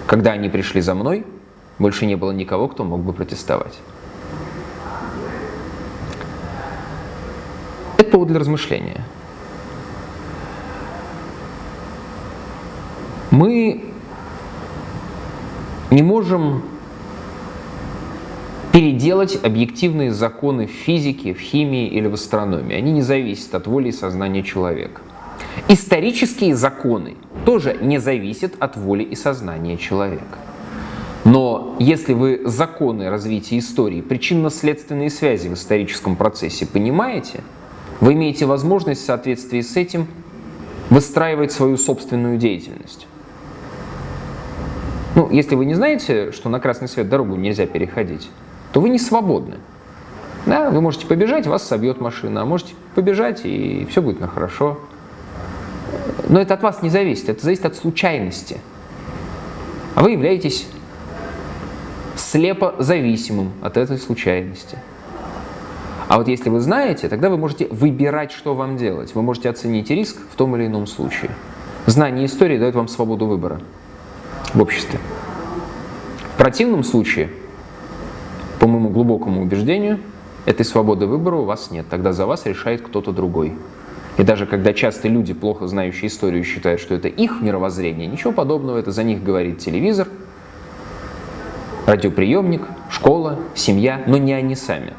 [0.07, 1.25] Когда они пришли за мной,
[1.79, 3.79] больше не было никого, кто мог бы протестовать.
[7.97, 9.05] Это повод для размышления.
[13.31, 13.85] Мы
[15.91, 16.63] не можем
[18.73, 22.77] переделать объективные законы в физике, в химии или в астрономии.
[22.77, 25.01] Они не зависят от воли и сознания человека.
[25.67, 30.39] Исторические законы тоже не зависят от воли и сознания человека.
[31.25, 37.41] Но если вы законы развития истории, причинно-следственные связи в историческом процессе понимаете,
[38.01, 40.07] вы имеете возможность в соответствии с этим
[40.91, 43.07] выстраивать свою собственную деятельность.
[45.15, 48.29] Ну, если вы не знаете, что на красный свет дорогу нельзя переходить,
[48.73, 49.55] то вы не свободны.
[50.45, 54.79] Да, вы можете побежать, вас собьет машина, а можете побежать, и все будет на хорошо.
[56.29, 58.59] Но это от вас не зависит, это зависит от случайности.
[59.95, 60.67] А вы являетесь
[62.17, 64.79] слепо зависимым от этой случайности.
[66.09, 69.15] А вот если вы знаете, тогда вы можете выбирать, что вам делать.
[69.15, 71.31] Вы можете оценить риск в том или ином случае.
[71.87, 73.61] Знание истории дает вам свободу выбора
[74.53, 74.99] в обществе.
[76.35, 77.31] В противном случае,
[78.59, 80.01] по моему глубокому убеждению,
[80.47, 81.87] этой свободы выбора у вас нет.
[81.89, 83.55] Тогда за вас решает кто-то другой.
[84.17, 88.79] И даже когда часто люди, плохо знающие историю, считают, что это их мировоззрение, ничего подобного,
[88.79, 90.09] это за них говорит телевизор,
[91.87, 94.95] радиоприемник, школа, семья, но не они сами.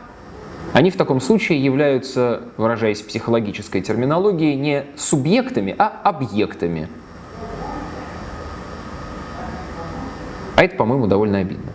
[0.73, 6.89] Они в таком случае являются, выражаясь психологической терминологией, не субъектами, а объектами.
[10.57, 11.71] А это, по-моему, довольно обидно.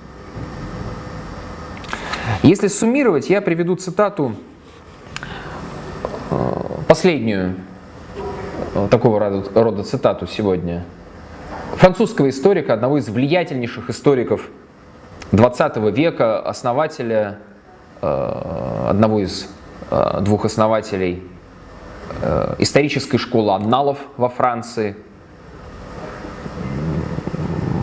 [2.42, 4.35] Если суммировать, я приведу цитату,
[6.31, 7.55] э, последнюю
[8.74, 9.20] э, такого
[9.55, 10.85] рода цитату сегодня,
[11.76, 14.48] французского историка, одного из влиятельнейших историков
[15.33, 17.38] 20 века, основателя
[18.03, 19.48] Э, одного из
[19.90, 21.22] э, двух основателей
[22.59, 24.96] исторической школы анналов во Франции,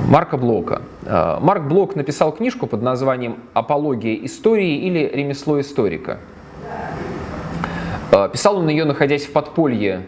[0.10, 0.82] Марка Блока.
[1.39, 6.20] Марк Блок написал книжку под названием «Апология истории» или «Ремесло историка».
[8.38, 10.04] Писал он ее, находясь в подполье,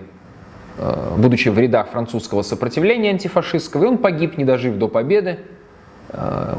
[1.18, 5.40] будучи в рядах французского сопротивления антифашистского, и он погиб, не дожив до победы.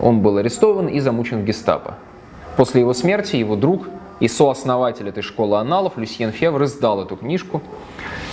[0.02, 1.94] Он был арестован и замучен в гестапо.
[2.56, 3.86] После его смерти его друг
[4.18, 7.62] и сооснователь этой школы аналов Люсьен Февр издал эту книжку.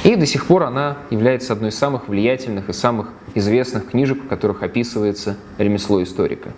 [0.04, 4.28] И до сих пор она является одной из самых влиятельных и самых известных книжек, в
[4.28, 6.50] которых описывается ремесло историка.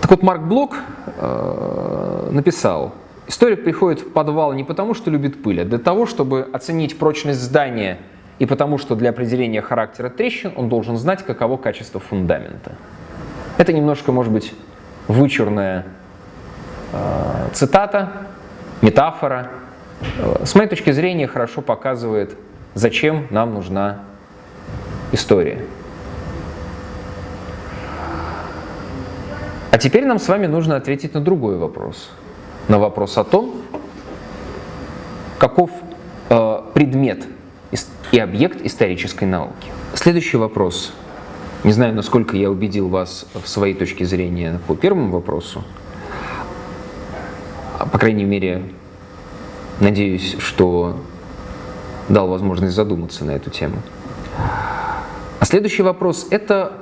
[0.00, 0.76] Так вот, Марк Блок
[1.18, 2.94] э, написал,
[3.34, 7.40] историк приходит в подвал не потому, что любит пыль, а для того, чтобы оценить прочность
[7.40, 7.98] здания
[8.38, 12.76] и потому, что для определения характера трещин он должен знать, каково качество фундамента.
[13.58, 14.54] Это немножко, может быть,
[15.08, 15.84] вычурная
[16.92, 18.12] э, цитата,
[18.82, 19.50] метафора,
[20.16, 22.36] э, с моей точки зрения хорошо показывает,
[22.74, 23.98] зачем нам нужна
[25.10, 25.64] история.
[29.72, 32.10] А теперь нам с вами нужно ответить на другой вопрос.
[32.68, 33.62] На вопрос о том,
[35.38, 35.70] каков
[36.30, 37.24] э, предмет
[38.12, 39.68] и объект исторической науки.
[39.94, 40.92] Следующий вопрос
[41.64, 45.64] не знаю, насколько я убедил вас в своей точке зрения по первому вопросу.
[47.78, 48.62] А, по крайней мере,
[49.80, 51.00] надеюсь, что
[52.10, 53.76] дал возможность задуматься на эту тему.
[55.40, 56.72] А следующий вопрос– это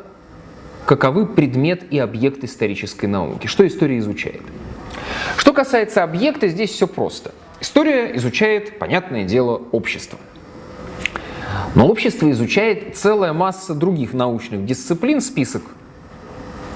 [0.85, 3.47] каковы предмет и объект исторической науки?
[3.47, 4.43] Что история изучает?
[5.37, 7.33] Что касается объекта, здесь все просто.
[7.61, 10.19] История изучает, понятное дело, общество–
[11.75, 15.63] но общество изучает целая масса других научных дисциплин, список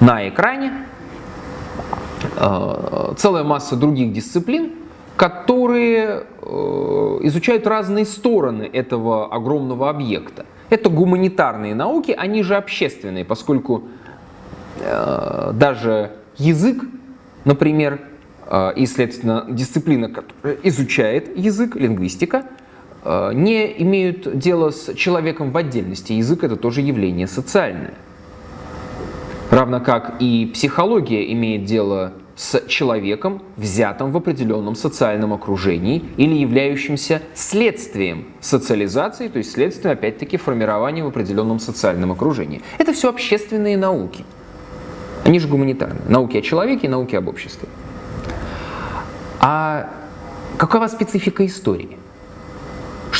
[0.00, 0.72] на экране,
[2.36, 4.72] э, целая масса других дисциплин,
[5.16, 6.46] которые э,
[7.22, 10.46] изучают разные стороны этого огромного объекта.
[10.70, 13.84] Это гуманитарные науки, они же общественные, поскольку
[14.80, 16.82] э, даже язык,
[17.44, 18.00] например,
[18.76, 22.44] и, следственно, дисциплина, которая изучает язык, лингвистика–
[23.06, 26.12] Э, не имеют дела с человеком в отдельности.
[26.12, 27.94] Язык это тоже явление социальное.
[29.50, 37.22] Равно как и психология имеет дело с человеком, взятым в определенном социальном окружении или являющимся
[37.32, 42.60] следствием социализации, то есть следствием, опять-таки, формирования в определенном социальном окружении.
[42.78, 44.24] Это все общественные науки.
[45.24, 46.02] Они же гуманитарные.
[46.08, 47.68] Науки о человеке и науки об обществе.
[49.48, 49.88] А
[50.58, 51.96] какова специфика истории?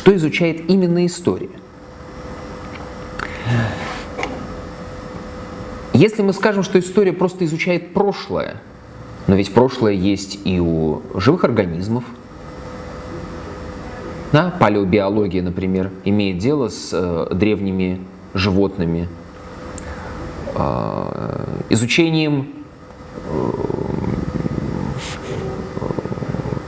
[0.07, 1.49] что изучает именно история.
[5.93, 8.62] Если мы скажем, что история просто изучает прошлое,
[9.27, 12.05] но ведь прошлое есть и у живых организмов,
[14.31, 18.01] да, палеобиология, например, имеет дело с э, древними
[18.35, 19.09] животными,
[20.55, 22.49] э, изучением
[23.29, 23.51] э,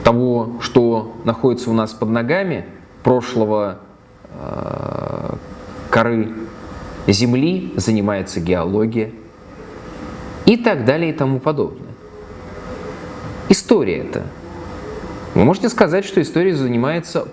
[0.09, 2.65] того, что находится у нас под ногами–
[3.03, 3.79] прошлого
[4.31, 5.35] э,
[5.91, 6.33] коры
[7.07, 9.11] Земли занимается геология
[10.47, 11.93] и так далее и тому подобное.
[13.51, 14.25] История это.
[15.35, 17.29] Вы можете сказать, что история занимается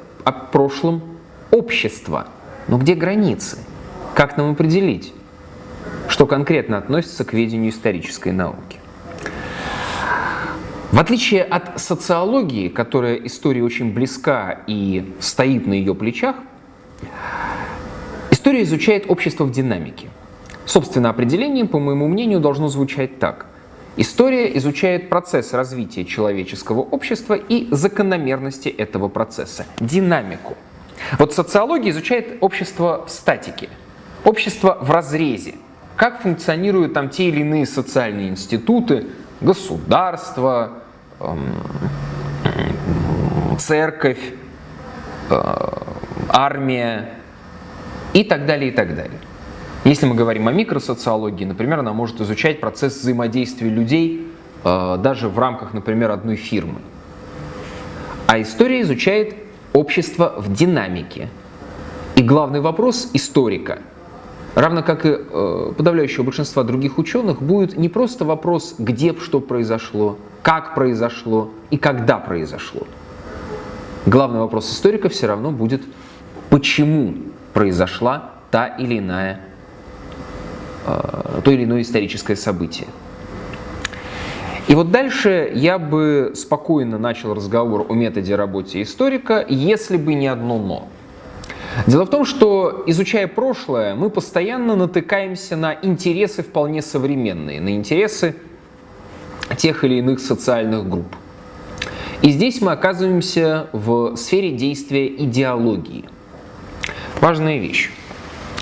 [0.51, 1.01] прошлым
[1.51, 2.27] общества.
[2.67, 3.57] Но где границы?
[4.15, 5.13] Как нам определить,
[6.07, 8.79] что конкретно относится к ведению исторической науки?
[10.95, 16.37] В отличие от социологии, которая истории очень близка и стоит на ее плечах,
[18.31, 20.07] история изучает общество в динамике.
[20.65, 23.47] Собственно, определение, по моему мнению, должно звучать так.
[23.97, 30.55] История изучает процесс развития человеческого общества и закономерности этого процесса, динамику.
[31.19, 33.67] Вот социология изучает общество в статике,
[34.23, 35.55] общество в разрезе,
[35.97, 39.07] как функционируют там те или иные социальные институты,
[39.41, 40.84] государство,
[43.57, 44.33] церковь,
[45.29, 45.43] э,
[46.29, 47.09] армия
[48.13, 49.19] и так далее, и так далее.
[49.83, 54.27] Если мы говорим о микросоциологии, например, она может изучать процесс взаимодействия людей
[54.63, 56.79] э, даже в рамках, например, одной фирмы.
[58.27, 59.35] А история изучает
[59.73, 61.29] общество в динамике.
[62.15, 63.79] И главный вопрос историка,
[64.55, 70.17] равно как и э, подавляющего большинства других ученых, будет не просто вопрос, где что произошло,
[70.45, 72.83] как произошло и когда произошло.
[74.05, 75.81] Главный вопрос историка все равно будет,
[76.51, 77.15] почему
[77.51, 79.41] произошла та или иная,
[80.85, 82.87] э, то или иное историческое событие.
[84.67, 90.27] И вот дальше я бы спокойно начал разговор о методе работы историка, если бы не
[90.27, 90.87] одно «но».
[91.87, 98.35] Дело в том, что изучая прошлое, мы постоянно натыкаемся на интересы вполне современные, на интересы
[99.57, 101.15] тех или иных социальных групп.
[102.21, 106.05] И здесь мы оказываемся в сфере действия идеологии.
[107.21, 107.91] Важная вещь.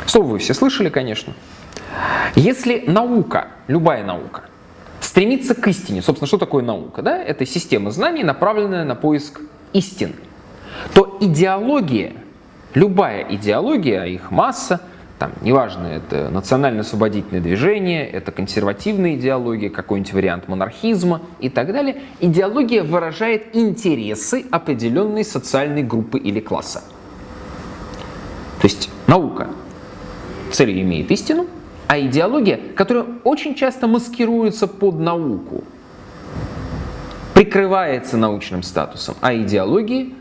[0.05, 1.33] Слово вы все слышали, конечно.
[2.35, 4.43] Если наука, любая наука,
[4.99, 7.01] стремится к истине, собственно, что такое наука?
[7.01, 7.21] Да?
[7.21, 9.41] Это система знаний, направленная на поиск
[9.71, 10.15] истины.
[10.93, 12.13] То идеология,
[12.73, 14.81] любая идеология, а их масса–
[15.19, 22.01] там, неважно, это национально-освободительное движение, это консервативная идеология, какой-нибудь вариант монархизма и так далее.
[22.19, 26.83] Идеология выражает интересы определенной социальной группы или класса.
[28.59, 29.49] То есть наука
[30.51, 31.47] целью имеет истину,
[31.87, 35.63] а идеология, которая очень часто маскируется под науку,
[37.33, 40.15] прикрывается научным статусом, а идеологии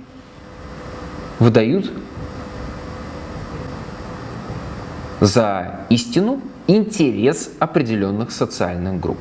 [1.39, 1.91] выдают
[5.23, 9.19] за истину интерес определенных социальных групп.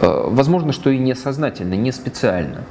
[0.00, 2.62] Э, возможно, что и несознательно, не специально.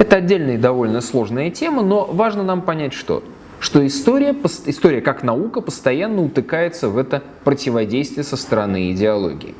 [0.00, 3.22] Это отдельная и довольно сложная тема, но важно нам понять, что
[3.60, 4.34] что история,
[4.66, 9.54] история как наука постоянно утыкается в это противодействие со стороны идеологии.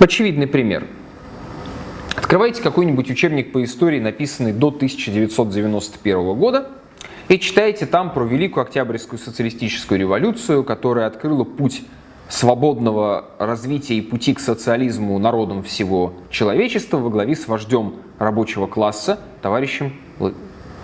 [0.00, 0.86] Очевидный пример.
[2.16, 6.68] Открывайте какой-нибудь учебник по истории, написанный до 1991 года,
[7.28, 11.82] и читаете там про Великую Октябрьскую социалистическую революцию, которая открыла путь
[12.28, 19.20] свободного развития и пути к социализму народом всего человечества во главе с вождем рабочего класса,
[19.42, 19.92] товарищем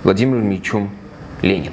[0.05, 0.91] Владимиром Ильичем
[1.43, 1.73] Лениным.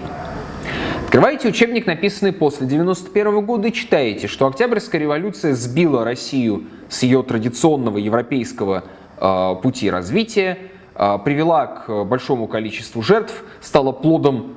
[1.05, 7.23] Открываете учебник, написанный после 1991 года, и читаете, что Октябрьская революция сбила Россию с ее
[7.23, 8.83] традиционного европейского
[9.17, 10.57] э, пути развития,
[10.95, 14.55] привела к большому количеству жертв, стала плодом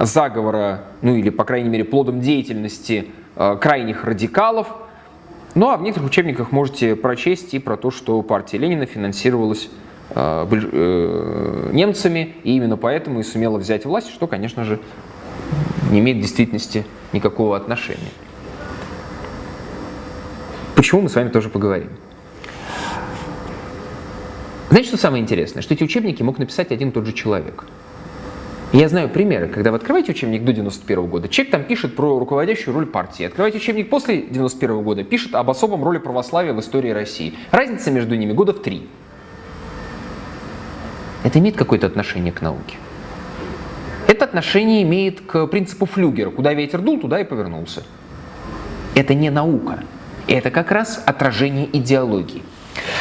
[0.00, 4.68] заговора, ну или, по крайней мере, плодом деятельности э, крайних радикалов.
[5.54, 9.68] Ну а в некоторых учебниках можете прочесть и про то, что партия Ленина финансировалась
[10.10, 14.80] э, э, немцами, и именно поэтому и сумела взять власть, что, конечно же,
[15.90, 18.00] не имеет в действительности никакого отношения.
[20.74, 21.90] Почему мы с вами тоже поговорим.
[24.72, 25.62] Знаете, что самое интересное?
[25.62, 27.66] Что эти учебники мог написать один и тот же человек–
[28.72, 32.72] я знаю примеры, когда вы открываете учебник до 91 года, человек там пишет про руководящую
[32.72, 33.26] роль партии.
[33.26, 37.34] Открываете учебник после 91 года, пишет об особом роли православия в истории России.
[37.50, 38.88] Разница между ними года в три.
[41.22, 42.76] Это имеет какое-то отношение к науке?
[44.08, 46.30] Это отношение имеет к принципу флюгера.
[46.30, 47.82] Куда ветер дул, туда и повернулся.
[48.94, 49.84] Это не наука.
[50.28, 52.42] Это как раз отражение идеологии.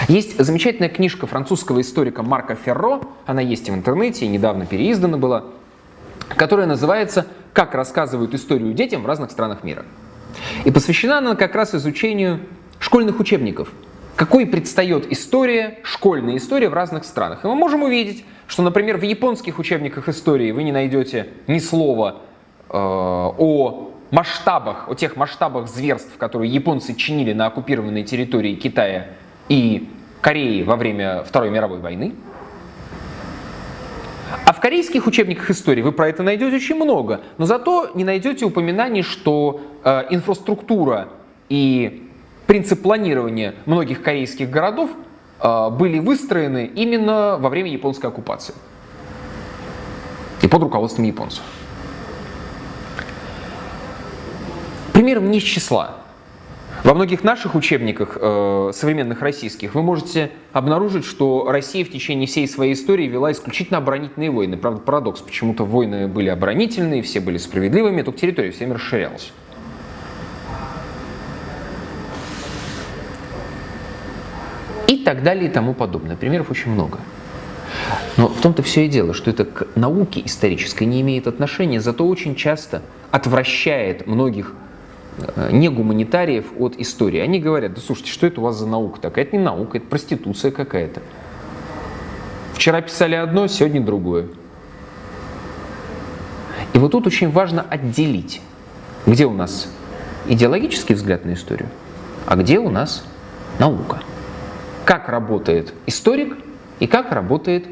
[0.07, 5.45] Есть замечательная книжка французского историка Марка Ферро, она есть в интернете, недавно переиздана была,
[6.35, 9.85] которая называется «Как рассказывают историю детям в разных странах мира».
[10.65, 12.39] И посвящена она как раз изучению
[12.79, 13.69] школьных учебников.
[14.15, 17.43] Какой предстает история, школьная история в разных странах.
[17.43, 22.17] И мы можем увидеть, что, например, в японских учебниках истории вы не найдете ни слова
[22.69, 29.07] э, о масштабах, о тех масштабах зверств, которые японцы чинили на оккупированной территории Китая
[29.49, 29.89] и
[30.21, 32.13] Кореи во время Второй мировой войны.
[34.45, 38.45] А в корейских учебниках истории вы про это найдете очень много, но зато не найдете
[38.45, 41.09] упоминаний, что э, инфраструктура
[41.49, 42.07] и
[42.47, 44.89] принцип планирования многих корейских городов
[45.39, 48.55] э, были выстроены именно во время японской оккупации
[50.41, 51.43] и под руководством японцев.
[54.93, 56.00] Примером не из числа.
[56.83, 62.47] Во многих наших учебниках э, современных российских вы можете обнаружить, что Россия в течение всей
[62.47, 64.57] своей истории вела исключительно оборонительные войны.
[64.57, 65.21] Правда, парадокс.
[65.21, 69.31] Почему-то войны были оборонительные, все были справедливыми, только территория всеми расширялась.
[74.87, 76.15] И так далее и тому подобное.
[76.15, 76.97] Примеров очень много.
[78.17, 82.07] Но в том-то все и дело, что это к науке исторической не имеет отношения, зато
[82.07, 84.55] очень часто отвращает многих
[85.51, 87.19] не гуманитариев от истории.
[87.19, 89.25] Они говорят, да слушайте, что это у вас за наука такая?
[89.25, 91.01] Это не наука, это проституция какая-то.
[92.53, 94.27] Вчера писали одно, сегодня другое.
[96.73, 98.41] И вот тут очень важно отделить,
[99.05, 99.69] где у нас
[100.27, 101.69] идеологический взгляд на историю,
[102.25, 103.03] а где у нас
[103.59, 104.01] наука.
[104.85, 106.37] Как работает историк
[106.79, 107.65] и как работает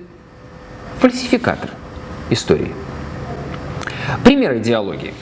[1.00, 1.70] фальсификатор
[2.30, 2.74] истории.
[4.24, 5.14] Пример идеологии.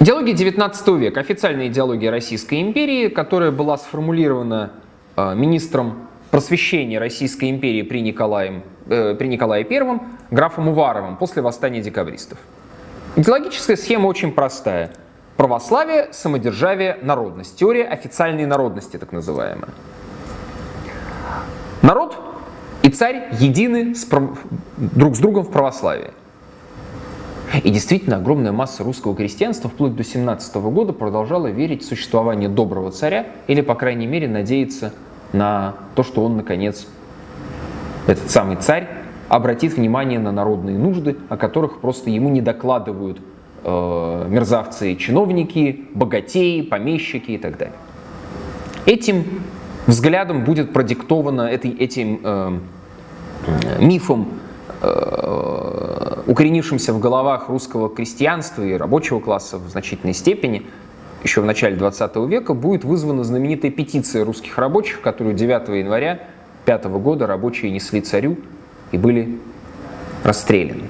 [0.00, 4.70] Идеология 19 века, официальная идеология Российской империи, которая была сформулирована
[5.14, 11.82] э, министром просвещения Российской империи при, Николае, э, при Николае I, графом Уваровым, после восстания
[11.82, 12.38] декабристов.
[13.16, 14.90] Идеологическая схема очень простая.
[15.36, 17.58] Православие, самодержавие, народность.
[17.58, 19.68] Теория официальной народности, так называемая.
[21.82, 22.16] Народ
[22.80, 24.08] и царь едины с,
[24.78, 26.12] друг с другом в православии.
[27.64, 32.92] И действительно, огромная масса русского крестьянства вплоть до 17 года продолжала верить в существование доброго
[32.92, 34.92] царя или, по крайней мере, надеяться
[35.32, 36.86] на то, что он, наконец,
[38.06, 38.88] этот самый царь,
[39.28, 43.18] обратит внимание на народные нужды, о которых просто ему не докладывают
[43.64, 47.76] э, мерзавцы, чиновники, богатеи, помещики и так далее.
[48.86, 49.24] Этим
[49.86, 52.58] взглядом будет продиктовано этой, этим э,
[53.80, 54.28] мифом
[54.82, 60.62] Э, укоренившимся в головах русского крестьянства и рабочего класса в значительной степени
[61.22, 66.20] еще в начале 20 века будет вызвана знаменитая петиция русских рабочих, которую 9 января
[66.64, 68.38] 5 года рабочие несли царю
[68.92, 69.38] и были
[70.24, 70.88] расстреляны.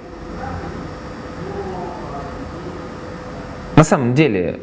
[3.76, 4.60] На самом деле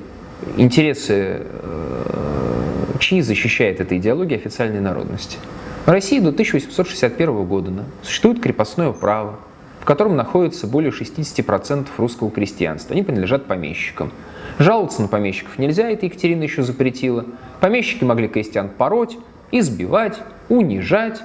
[0.57, 5.37] интересы э, чьи защищает эта идеология официальной народности–
[5.87, 9.39] в России до 1861 года да, существует крепостное право,
[9.87, 12.93] котором находится более 60% русского крестьянства.
[12.93, 14.11] Они принадлежат помещикам.
[14.59, 17.23] Жаловаться на помещиков нельзя, это Екатерина еще запретила.
[17.61, 19.17] Помещики могли крестьян пороть,
[19.49, 20.19] избивать,
[20.49, 21.21] унижать.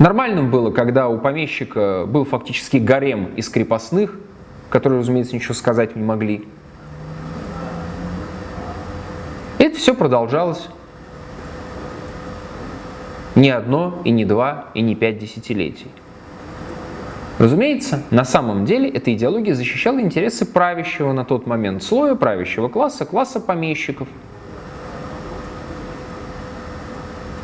[0.00, 4.18] Нормальным было, когда у помещика был фактически гарем из крепостных,
[4.68, 6.44] которые, разумеется, ничего сказать не могли.
[9.58, 10.66] Это все продолжалось
[13.36, 15.86] не одно, и не два, и не пять десятилетий.
[17.38, 23.04] Разумеется, на самом деле эта идеология защищала интересы правящего на тот момент слоя, правящего класса,
[23.04, 24.08] класса помещиков.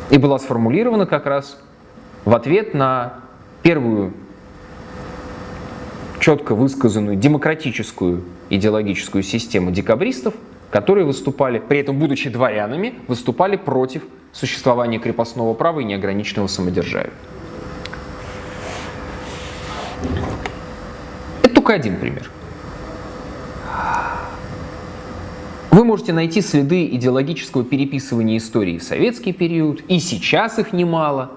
[0.09, 1.59] И была сформулирована как раз
[2.25, 3.15] в ответ на
[3.61, 4.13] первую
[6.19, 10.33] четко высказанную демократическую идеологическую систему декабристов,
[10.71, 17.13] которые выступали, при этом будучи дворянами, выступали против существования крепостного права и неограниченного самодержавия.
[21.63, 22.29] Только один пример.
[25.71, 31.31] Вы можете найти следы идеологического переписывания истории в советский период, и сейчас их немало.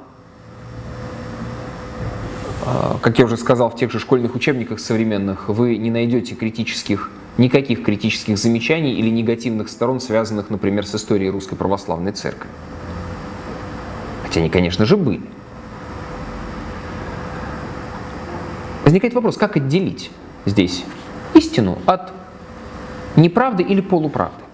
[2.66, 7.11] А, как я уже сказал, в тех же школьных учебниках современных вы не найдете критических,
[7.39, 12.51] никаких критических замечаний или негативных сторон, связанных, например, с историей Русской Православной Церкви.
[14.24, 15.22] Хотя они, конечно же, были.
[18.87, 20.12] Возникает вопрос, как отделить
[20.45, 20.84] здесь
[21.34, 22.12] истину от
[23.16, 24.45] неправды или полуправды?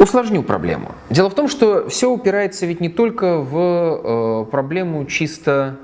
[0.00, 0.90] Усложню проблему.
[1.08, 5.76] Дело в том, что все упирается ведь не только в э, проблему чисто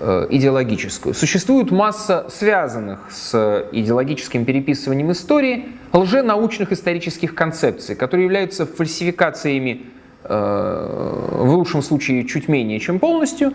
[0.00, 1.14] э, идеологическую.
[1.14, 9.88] Существует масса связанных с идеологическим переписыванием истории лженаучных исторических концепций, которые являются фальсификациями
[10.24, 13.52] Э, в лучшем случае чуть менее, чем полностью,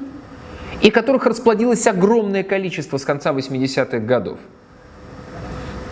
[0.84, 4.38] и которых расплодилось огромное количество с конца 80-х годов.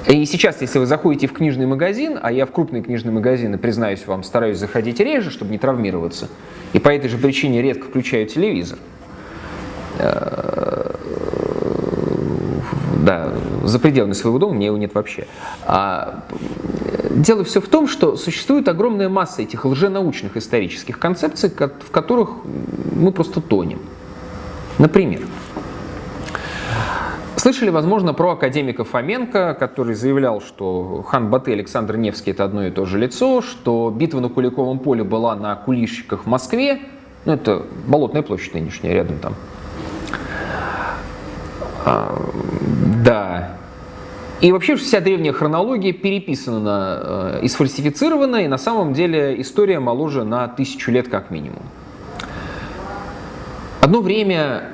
[0.05, 4.05] И сейчас, если вы заходите в книжный магазин, а я в крупные книжные магазины, признаюсь
[4.05, 6.27] вам, стараюсь заходить реже, чтобы не травмироваться,
[6.73, 8.79] и по этой же причине редко включаю телевизор.
[9.97, 10.93] Э,
[13.01, 13.31] да,
[13.63, 15.25] за пределами своего дома, меня его нет вообще.
[15.65, 16.25] А,
[17.11, 22.31] дело все в том, что существует огромная масса этих лженаучных исторических концепций, в которых
[22.93, 23.79] мы просто тонем.
[24.81, 25.21] Например,
[27.37, 32.67] Слышали, возможно, про академика Фоменко, который заявлял, что хан Баты и Александр Невский это одно
[32.67, 36.79] и то же лицо, что битва на Куликовом поле была на Кулищиках в Москве,
[37.25, 39.33] ну это Болотная площадь нынешняя, рядом там.
[41.85, 42.15] А,
[43.03, 43.57] да.
[44.39, 50.23] И вообще вся древняя хронология переписана э, и сфальсифицирована, и на самом деле история моложе
[50.23, 51.63] на тысячу лет как минимум.
[53.91, 54.69] Одно время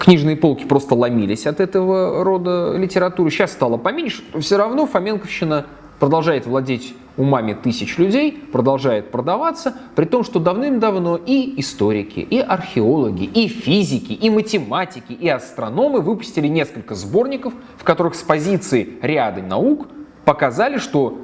[0.00, 3.30] книжные полки просто ломились от этого рода литературы.
[3.30, 5.64] Сейчас стало поменьше, но все равно Фоменковщина
[5.98, 13.24] продолжает владеть умами тысяч людей, продолжает продаваться, при том, что давным-давно и историки, и археологи,
[13.24, 19.88] и физики, и математики, и астрономы выпустили несколько сборников, в которых с позиции ряда наук
[20.26, 21.16] показали, что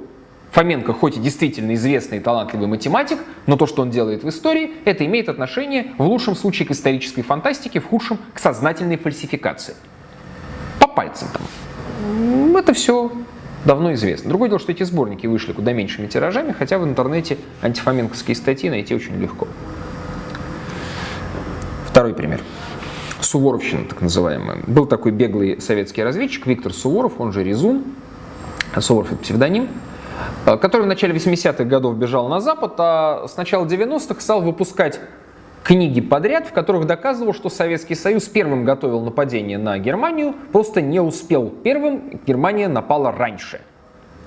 [0.53, 4.73] Фоменко хоть и действительно известный и талантливый математик, но то, что он делает в истории,
[4.85, 9.75] это имеет отношение в лучшем случае к исторической фантастике, в худшем к сознательной фальсификации.
[10.81, 12.57] По пальцам там.
[12.57, 13.13] Это все
[13.67, 14.29] давно известно.
[14.31, 18.95] Другое дело, что эти сборники вышли куда меньшими тиражами, хотя в интернете антифоменковские статьи найти
[18.95, 19.49] очень легко.
[21.87, 22.41] Второй пример.
[23.21, 24.59] Суворовщина, так называемая.
[24.67, 27.83] Был такой беглый советский разведчик Виктор Суворов, он же Резун.
[28.79, 29.69] Суворов это псевдоним.
[30.47, 35.01] Э, который в начале 80-х годов бежал на Запад, а с начала 90-х стал выпускать
[35.63, 41.01] книги подряд, в которых доказывал, что Советский Союз первым готовил нападение на Германию, просто не
[41.01, 43.61] успел первым, Германия напала раньше.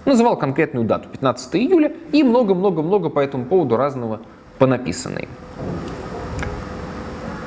[0.05, 4.21] Называл конкретную дату, 15 июля, и много-много-много по этому поводу разного
[4.57, 5.27] понаписанной.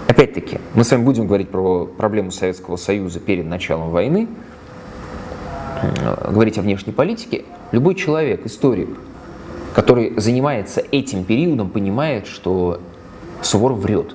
[0.09, 4.29] Опять-таки, мы с вами будем говорить про проблему Советского Союза перед началом войны,
[6.29, 8.89] говорить о внешней политике, любой человек, историк,
[9.75, 12.81] который занимается этим периодом, понимает, что
[13.41, 14.15] Суворов врет.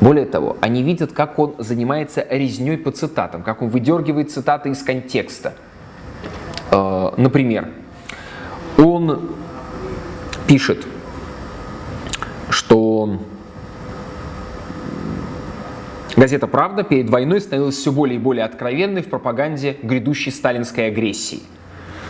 [0.00, 4.82] Более того, они видят, как он занимается резней по цитатам, как он выдергивает цитаты из
[4.82, 5.54] контекста.
[6.70, 7.68] Э, например,
[8.76, 9.30] он
[10.46, 10.86] пишет,
[12.50, 13.18] что
[16.16, 21.40] Газета «Правда» перед войной становилась все более и более откровенной в пропаганде грядущей сталинской агрессии.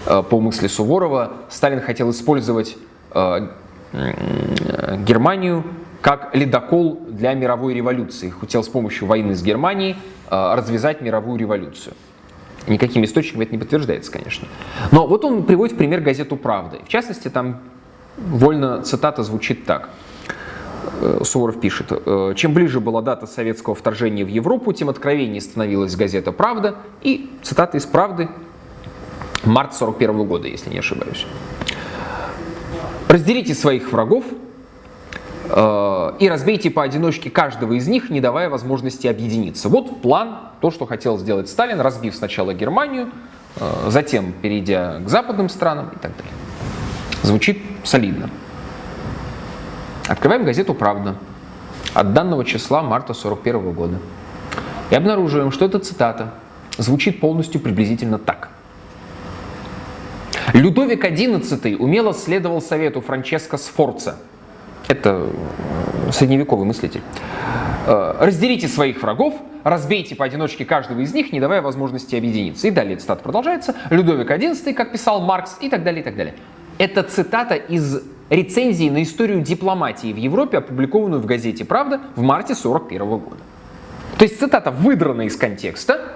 [0.07, 2.77] Э, по мысли Суворова, Сталин хотел использовать
[3.13, 3.49] э,
[5.07, 5.65] Германию
[6.01, 8.31] как ледокол для мировой революции.
[8.31, 9.97] Хотел с помощью войны с Германией
[10.31, 11.95] э, развязать мировую революцию.
[12.67, 14.49] Никакими источниками это не подтверждается, конечно.
[14.91, 16.79] Но вот он приводит в пример газету «Правда».
[16.85, 17.61] В частности, там
[18.17, 19.89] вольно цитата звучит так–
[21.23, 26.33] Суворов пишет, «Э, чем ближе была дата советского вторжения в Европу, тем откровеннее становилась газета
[26.33, 26.77] «Правда».
[27.03, 28.29] И цитата из «Правды»
[29.47, 31.27] март 41 года, если не ошибаюсь.
[33.09, 34.25] Разделите своих врагов
[35.49, 39.69] э, и разбейте поодиночке каждого из них, не давая возможности объединиться.
[39.69, 43.11] Вот план, то, что хотел сделать Сталин, разбив сначала Германию,
[43.87, 46.33] затем перейдя к западным странам и так далее.
[47.23, 48.31] Звучит солидно.
[50.09, 51.15] Открываем газету «Правда»
[51.95, 53.99] от данного числа марта 41 года.
[54.91, 56.35] И обнаруживаем, что эта цитата
[56.77, 58.51] звучит полностью приблизительно так.
[60.55, 64.15] Людовик XI умело следовал совету Франческо Сфорца.
[64.87, 65.27] Это
[66.07, 67.01] э, средневековый мыслитель.
[67.89, 69.35] Э, Разделите своих врагов,
[69.65, 72.69] разбейте поодиночке каждого из них, не давая возможности объединиться.
[72.69, 73.75] И далее цитата продолжается.
[73.91, 76.37] Людовик XI, как писал Маркс, и так далее, и так далее.
[76.79, 82.53] Это цитата из рецензии на историю дипломатии в Европе, опубликованную в газете «Правда» в марте
[82.53, 83.43] 1941 года.
[84.19, 86.13] То есть цитата выдрана из контекста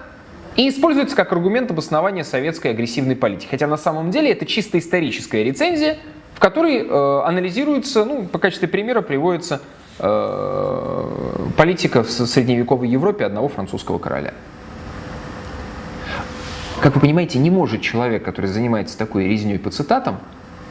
[0.59, 3.47] и используется как аргумент обоснования советской агрессивной политики.
[3.49, 5.99] Хотя на самом деле это чисто историческая рецензия,
[6.35, 9.63] в которой э, анализируется, ну, по качестве примера приводится
[10.01, 14.35] э, политика в средневековой Европе одного французского короля.
[16.81, 20.19] Как вы понимаете, не может человек, который занимается такой резней по цитатам,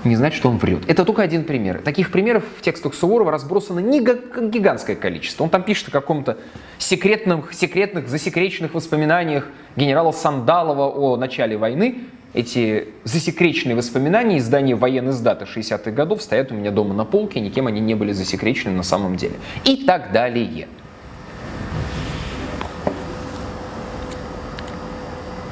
[0.03, 0.83] не значит, что он врет.
[0.87, 1.81] Это только один пример.
[1.83, 5.43] Таких примеров в текстах Суворова разбросано не гигантское количество.
[5.43, 6.37] Он там пишет о каком-то
[6.77, 11.99] секретном, секретных, засекреченных воспоминаниях генерала Сандалова о начале войны.
[12.33, 17.67] Эти засекреченные воспоминания издания военной сдаты 60-х годов стоят у меня дома на полке, никем
[17.67, 19.35] они не были засекречены на самом деле.
[19.63, 20.67] И так далее.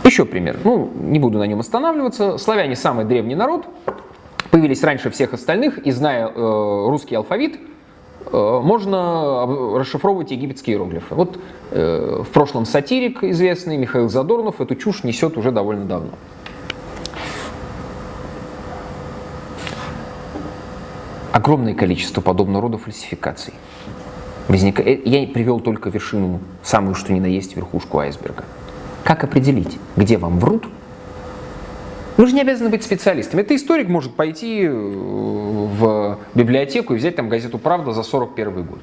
[0.03, 0.59] Еще пример.
[0.63, 2.37] Ну, не буду на нем останавливаться.
[2.37, 3.65] Славяне самый древний народ,
[4.55, 6.31] появились раньше всех остальных, и зная э,
[6.87, 7.59] русский алфавит,
[8.31, 9.45] э, можно
[9.77, 11.13] расшифровывать египетские иероглифы.
[11.13, 11.37] Вот
[11.71, 16.11] э, в прошлом сатирик известный Михаил Задорнов эту чушь несет уже довольно давно.
[21.33, 23.53] Огромное количество подобного рода фальсификаций.
[24.47, 24.81] Возника...
[24.83, 28.45] Э, я привел только вершину, самую что ни на есть верхушку айсберга.
[29.03, 30.63] Как определить, где вам врут?
[32.17, 33.39] Вы же не обязаны быть специалистом.
[33.39, 38.79] Это историк может пойти э, в библиотеку и взять там газету «Правда» за 41 год.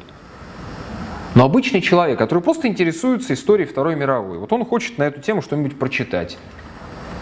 [1.35, 5.41] Но обычный человек, который просто интересуется историей Второй мировой, вот он хочет на эту тему
[5.41, 6.37] что-нибудь прочитать.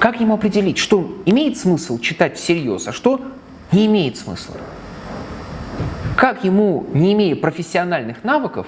[0.00, 3.20] Как ему определить, что имеет смысл читать всерьез, а что
[3.70, 4.56] не имеет смысла?
[6.16, 8.66] Как ему, не имея профессиональных навыков,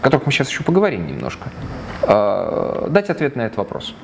[0.00, 1.50] о которых мы сейчас еще поговорим немножко,
[2.02, 3.94] э, дать ответ на этот вопрос?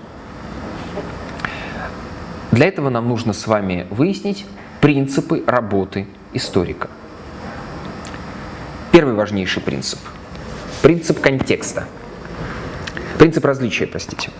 [2.58, 4.44] Для этого нам нужно с вами выяснить
[4.80, 6.90] принципы работы историка.
[8.90, 10.00] Первый важнейший принцип.
[10.82, 11.86] Принцип контекста.
[13.16, 14.32] Принцип различия, простите.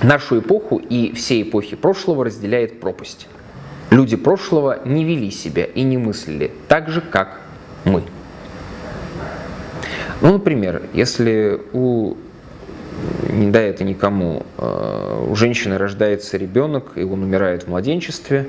[0.00, 3.26] Нашу эпоху и все эпохи прошлого разделяет пропасть.
[3.90, 7.40] Люди прошлого не вели себя и не мыслили так же, как
[7.84, 8.04] мы.
[10.20, 12.14] Ну, например, если у
[13.28, 18.48] не дай это никому, э, у женщины рождается ребенок, и он умирает в младенчестве,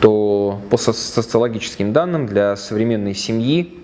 [0.00, 3.78] то по социологическим данным для современной семьи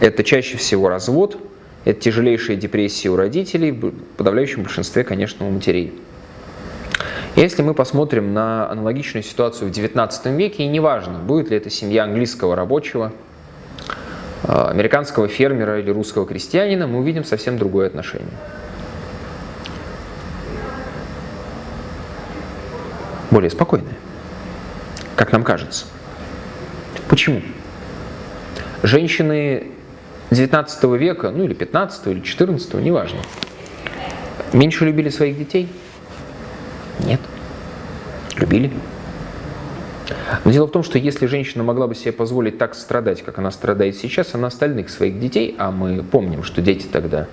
[0.00, 1.36] это чаще всего развод,
[1.84, 5.92] это тяжелейшая депрессия у родителей, в подавляющем большинстве, конечно, у матерей.
[7.36, 12.04] Если мы посмотрим на аналогичную ситуацию в XIX веке, и неважно, будет ли это семья
[12.04, 13.12] английского рабочего,
[14.42, 18.26] э, американского фермера или русского крестьянина, мы увидим совсем другое отношение.
[23.30, 23.96] Более спокойная,
[25.16, 25.86] как нам кажется.
[27.08, 27.42] Почему?
[28.82, 29.66] Женщины
[30.30, 33.20] 19 века, ну или 15 или 14, неважно,
[34.52, 35.68] меньше любили своих детей?
[37.00, 37.20] Нет.
[38.36, 38.70] Любили.
[40.44, 43.50] Но дело в том, что если женщина могла бы себе позволить так страдать, как она
[43.50, 47.26] страдает сейчас, она остальных своих детей, а мы помним, что дети тогда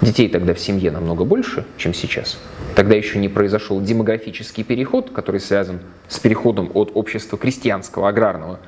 [0.00, 2.38] Детей тогда в семье намного больше, чем сейчас.
[2.74, 8.60] Тогда еще не произошел демографический переход, который связан с переходом от общества крестьянского, аграрного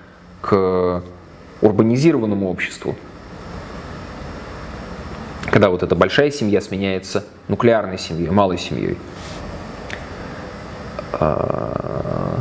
[0.42, 1.02] к
[1.62, 2.96] урбанизированному обществу.
[5.50, 8.98] Когда вот эта большая семья сменяется нуклеарной семьей, малой семьей.
[11.12, 12.40] А,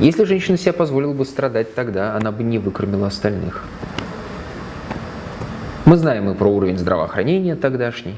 [0.00, 3.64] если женщина себе позволила бы страдать тогда, она бы не выкормила остальных.
[5.88, 8.16] Мы знаем и про уровень здравоохранения тогдашний.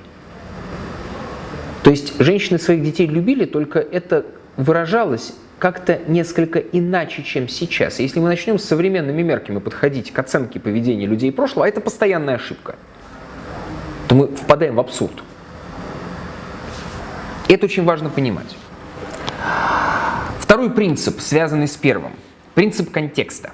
[1.85, 8.01] То есть женщины своих детей любили, только это выражалось как-то несколько иначе, чем сейчас.
[8.01, 12.35] Если мы начнем с современными мерками подходить к оценке поведения людей прошлого, а это постоянная
[12.35, 12.75] ошибка,
[14.09, 15.23] то мы впадаем в абсурд.
[17.49, 18.57] Это очень важно понимать.
[20.41, 22.15] Второй принцип, связанный с первым.
[22.55, 23.53] Принцип контекста.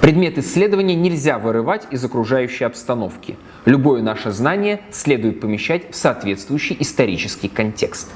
[0.00, 3.36] Предмет исследования нельзя вырывать из окружающей обстановки.
[3.66, 8.10] Любое наше знание следует помещать в соответствующий исторический контекст.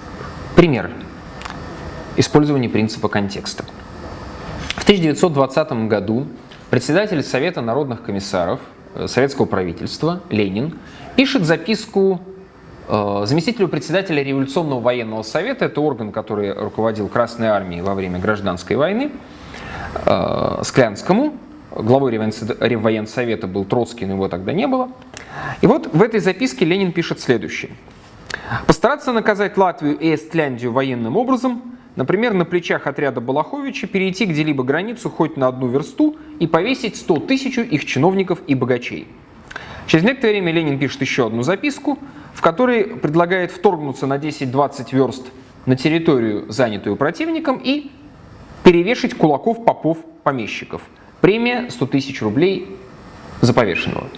[0.56, 0.90] Пример.
[2.16, 3.64] Использование принципа контекста.
[4.68, 6.26] В 1920 году
[6.70, 8.60] председатель Совета народных комиссаров
[8.94, 10.78] э, советского правительства Ленин
[11.16, 12.20] пишет записку
[12.88, 18.76] э, заместителю председателя Революционного военного совета, это орган, который руководил Красной армией во время гражданской
[18.76, 19.12] войны,
[20.06, 21.34] э, Склянскому,
[21.82, 24.90] главой Реввоенсовета был Троцкий, но его тогда не было.
[25.60, 27.72] И вот в этой записке Ленин пишет следующее.
[28.66, 31.62] Постараться наказать Латвию и Эстляндию военным образом,
[31.96, 37.20] например, на плечах отряда Балаховича перейти где-либо границу хоть на одну версту и повесить 100
[37.20, 39.08] тысяч их чиновников и богачей.
[39.86, 41.98] Через некоторое время Ленин пишет еще одну записку,
[42.32, 45.26] в которой предлагает вторгнуться на 10-20 верст
[45.66, 47.90] на территорию, занятую противником, и
[48.62, 50.82] перевешать кулаков попов помещиков–
[51.24, 52.76] Премия 100 тысяч рублей
[53.40, 54.08] за повешенного.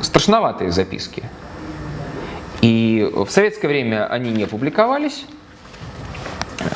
[0.00, 1.24] Страшноватые записки.
[2.62, 5.26] И в советское время они не публиковались.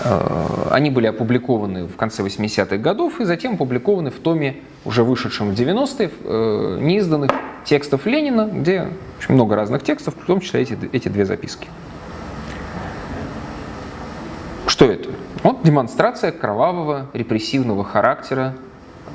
[0.02, 5.54] Э, они были опубликованы в конце 80-х годов и затем опубликованы в томе, уже вышедшем
[5.54, 7.30] в 90-е, э, неизданных
[7.64, 8.88] текстов Ленина, где
[9.20, 11.68] очень много разных текстов, в том числе эти, эти две записки.
[14.66, 15.10] Что это?
[15.42, 18.54] Вот демонстрация кровавого репрессивного характера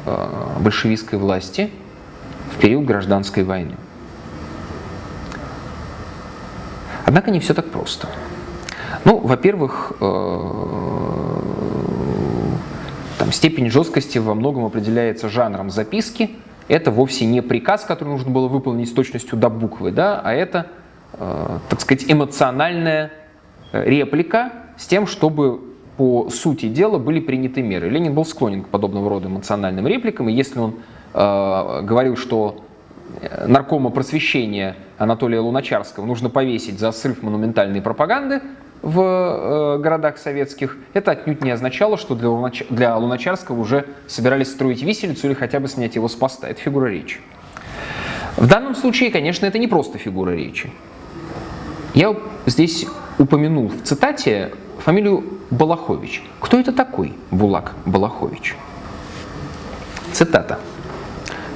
[0.07, 0.27] э,
[0.59, 1.69] большевистской власти
[2.51, 3.75] в период гражданской войны.
[7.05, 8.07] Однако не все так просто.
[9.03, 11.41] Ну, во-первых, э,
[13.19, 16.31] там, степень жесткости во многом определяется жанром записки.
[16.67, 20.65] Это вовсе не приказ, который нужно было выполнить с точностью до буквы, да, а это,
[21.13, 23.11] э, так сказать, эмоциональная
[23.71, 27.89] реплика с тем, чтобы по сути дела были приняты меры.
[27.89, 30.75] Ленин был склонен к подобного рода эмоциональным репликам, и если он
[31.13, 32.63] э, говорил, что
[33.21, 38.41] э, наркома просвещения Анатолия Луначарского нужно повесить за срыв монументальной пропаганды
[38.81, 42.63] в э, городах советских, это отнюдь не означало, что для, Лунач...
[42.69, 46.49] для Луначарского уже собирались строить виселицу или хотя бы снять его с поста.
[46.49, 47.19] Это фигура речи.
[48.35, 50.69] В данном случае, конечно, это не просто фигура речи.
[51.93, 52.13] Я
[52.45, 52.85] здесь
[53.17, 56.23] упомянул в цитате фамилию Балахович.
[56.39, 58.55] Кто это такой Булак Балахович?
[60.11, 60.59] Цитата.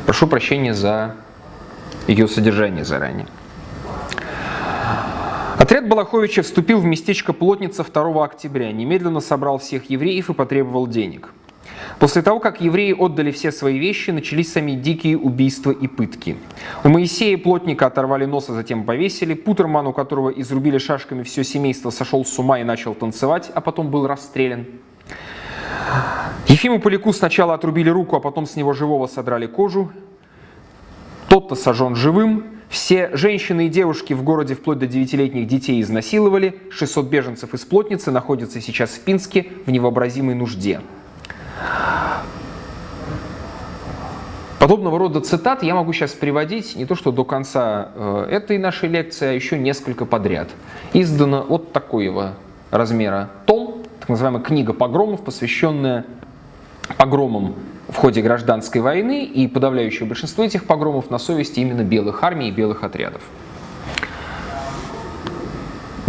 [0.06, 1.16] Прошу прощения за
[2.08, 3.28] ее содержание заранее.
[5.58, 11.30] Отряд Балаховича вступил в местечко Плотница 2 октября, немедленно собрал всех евреев и потребовал денег.
[12.00, 16.38] После того, как евреи отдали все свои вещи, начались сами дикие убийства и пытки.
[16.84, 19.34] У Моисея плотника оторвали нос, а затем повесили.
[19.34, 23.92] Путерман, у которого изрубили шашками все семейство, сошел с ума и начал танцевать, а потом
[23.92, 24.66] был расстрелян.
[26.48, 29.92] Ефиму Поляку сначала отрубили руку, а потом с него живого содрали кожу.
[31.28, 32.46] Тот-то сожжен живым.
[32.70, 36.60] Все женщины и девушки в городе вплоть до 9-летних детей изнасиловали.
[36.72, 40.82] 600 беженцев из Плотницы находятся сейчас в Пинске в невообразимой нужде.
[44.60, 48.90] Подобного рода цитат я могу сейчас приводить не то что до конца э, этой нашей
[48.90, 50.50] лекции, а еще несколько подряд.
[50.92, 52.34] Издано вот такого
[52.70, 56.06] размера том, так называемая книга погромов, посвященная
[56.98, 57.56] погромам
[57.88, 62.52] в ходе гражданской войны, и подавляющее большинство этих погромов на совести именно белых армий и
[62.52, 63.22] белых отрядов.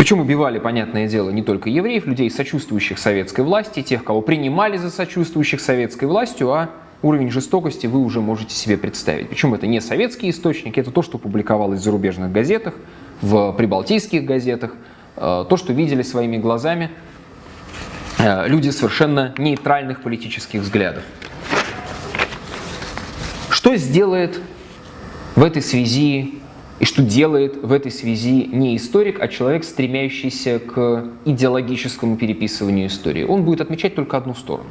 [0.01, 4.91] Причем убивали, понятное дело, не только евреев, людей, сочувствующих советской власти, тех, кого принимали за
[4.91, 6.71] сочувствующих советской властью, а
[7.03, 9.29] уровень жестокости вы уже можете себе представить.
[9.29, 12.73] Причем это не советские источники, это то, что публиковалось в зарубежных газетах,
[13.21, 14.73] в прибалтийских газетах,
[15.17, 16.91] э, то, что видели своими глазами
[18.17, 21.03] э, люди совершенно нейтральных политических взглядов.
[23.51, 24.41] Что сделает
[25.37, 26.40] в этой связи
[26.81, 33.23] и что делает в этой связи не историк, а человек, стремящийся к идеологическому переписыванию истории.
[33.23, 34.71] Он будет отмечать только одну сторону.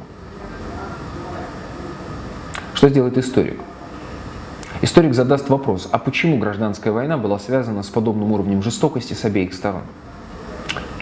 [2.74, 3.60] Что сделает историк?
[4.82, 9.54] Историк задаст вопрос, а почему гражданская война была связана с подобным уровнем жестокости с обеих
[9.54, 9.82] сторон?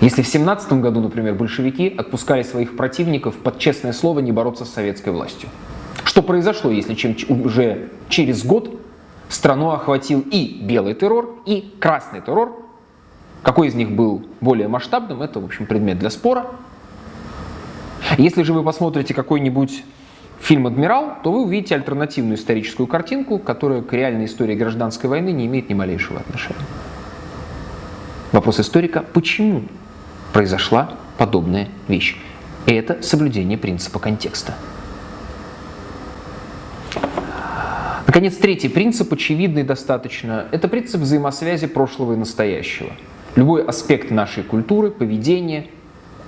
[0.02, 4.70] Если в 17 году, например, большевики отпускали своих противников под честное слово не бороться с
[4.70, 5.48] советской властью.
[6.04, 8.78] Что произошло, если чем уже через год
[9.28, 12.64] страну охватил и белый террор, и красный террор.
[13.42, 16.46] Какой из них был более масштабным, это, в общем, предмет для спора.
[18.16, 19.84] Если же вы посмотрите какой-нибудь
[20.40, 25.46] фильм «Адмирал», то вы увидите альтернативную историческую картинку, которая к реальной истории гражданской войны не
[25.46, 26.64] имеет ни малейшего отношения.
[28.32, 29.64] Вопрос историка, почему
[30.32, 32.16] произошла подобная вещь?
[32.66, 34.54] И это соблюдение принципа контекста.
[38.18, 42.90] Наконец, третий принцип, очевидный достаточно, это принцип взаимосвязи прошлого и настоящего.
[43.36, 45.66] Любой аспект нашей культуры, поведения,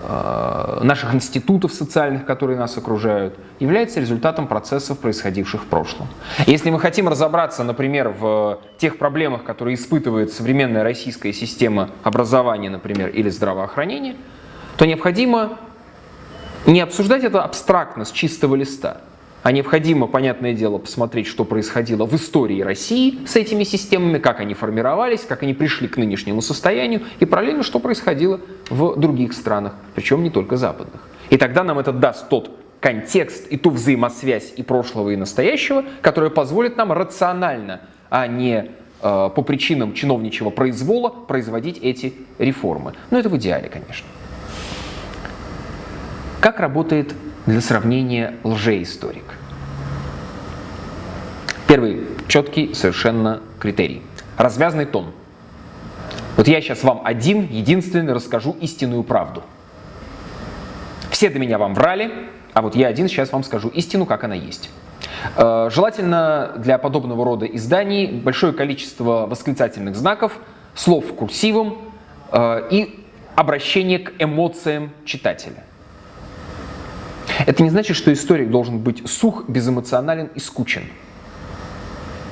[0.05, 6.07] э, наших институтов социальных, которые нас окружают, является результатом процессов, происходивших в прошлом.
[6.47, 13.09] Если мы хотим разобраться, например, в тех проблемах, которые испытывает современная российская система образования, например,
[13.09, 14.15] или здравоохранения,
[14.77, 15.59] то необходимо
[16.67, 19.01] не обсуждать это абстрактно, с чистого листа,
[19.43, 24.55] а необходимо, понятное дело, посмотреть, что происходило в истории России с этими системами, как они
[24.55, 30.23] формировались, как они пришли к нынешнему состоянию, и параллельно, что происходило в других странах, причем
[30.23, 31.01] не только западных.
[31.31, 36.31] И тогда нам это даст тот контекст и ту взаимосвязь и прошлого, и настоящего, которая
[36.31, 38.71] позволит нам рационально, а не
[39.03, 42.95] э, по причинам чиновничьего произвола производить эти реформы.
[43.11, 44.07] Но это в идеале, конечно.
[46.41, 47.15] Как работает
[47.47, 49.25] для сравнения лжеисторик.
[51.67, 54.03] Первый четкий совершенно критерий.
[54.37, 55.13] Развязный тон.
[56.37, 59.43] Вот я сейчас вам один, единственный расскажу истинную правду.
[61.11, 62.13] Все до меня вам врали,
[62.55, 64.71] а вот я один сейчас вам скажу истину, как она есть.
[65.37, 70.33] Э, желательно для подобного рода изданий большое количество восклицательных знаков,
[70.75, 71.79] слов курсивом
[72.33, 73.05] э, и
[73.37, 75.65] обращение к эмоциям читателя.
[77.47, 80.85] Это не значит, что историк должен быть сух, безэмоционален и скучен.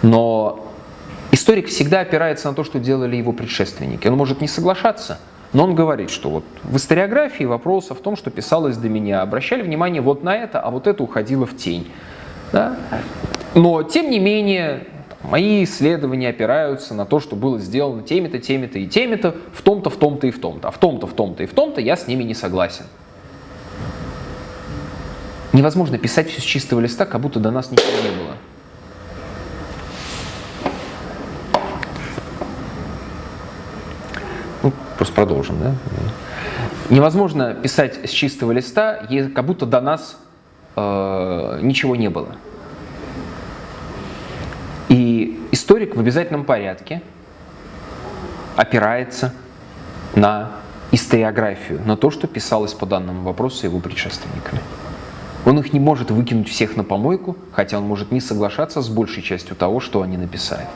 [0.02, 0.68] Но
[1.30, 4.08] Историк всегда опирается на то, что делали его предшественники.
[4.08, 5.18] Он может не соглашаться,
[5.52, 9.62] но он говорит, что вот в историографии вопрос в том, что писалось до меня, обращали
[9.62, 11.86] внимание вот на это, а вот это уходило в тень.
[12.52, 12.76] Да?
[13.54, 14.86] Но, тем не менее,
[15.22, 19.96] мои исследования опираются на то, что было сделано теми-то, теми-то и теми-то, в том-то, в
[19.96, 20.68] том-то и в том-то.
[20.68, 22.84] А в том-то, в том-то и в том-то я с ними не согласен.
[25.58, 28.36] Невозможно писать все с чистого листа, как будто до нас ничего не было.
[34.62, 35.74] Ну, просто продолжим, да?
[36.90, 39.04] Невозможно писать с чистого листа,
[39.34, 40.16] как будто до нас
[40.76, 42.36] э, ничего не было.
[44.88, 47.02] И историк в обязательном порядке
[48.54, 49.34] опирается
[50.14, 50.52] на
[50.92, 54.60] историографию, на то, что писалось по данному вопросу его предшественниками.
[55.46, 59.22] Он их не может выкинуть всех на помойку, хотя он может не соглашаться с большей
[59.22, 60.66] частью того, что они написали.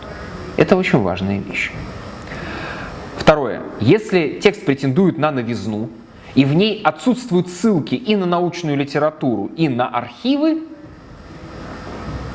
[0.56, 1.72] Это очень важная вещь.
[3.16, 3.62] Второе.
[3.80, 5.88] Если текст претендует на новизну,
[6.34, 10.62] и в ней отсутствуют ссылки и на научную литературу, и на архивы,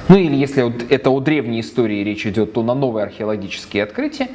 [0.08, 4.30] ну или если это о древней истории речь идет, то на новые археологические открытия,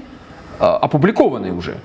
[0.59, 1.79] а, опубликованные уже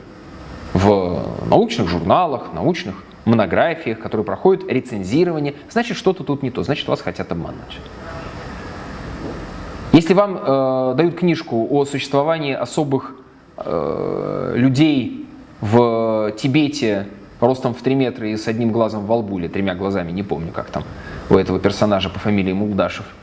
[0.73, 7.01] в научных журналах, научных монографиях, которые проходят рецензирование, значит что-то тут не то, значит вас
[7.01, 7.79] хотят обмануть.
[9.93, 13.15] Если вам э, дают книжку о существовании особых
[13.57, 15.25] э, людей
[15.61, 17.07] в Тибете
[17.39, 20.51] ростом в 3 метра и с одним глазом во лбу, или тремя глазами, не помню,
[20.51, 20.83] как там
[21.29, 23.05] у этого персонажа по фамилии Мулдашев–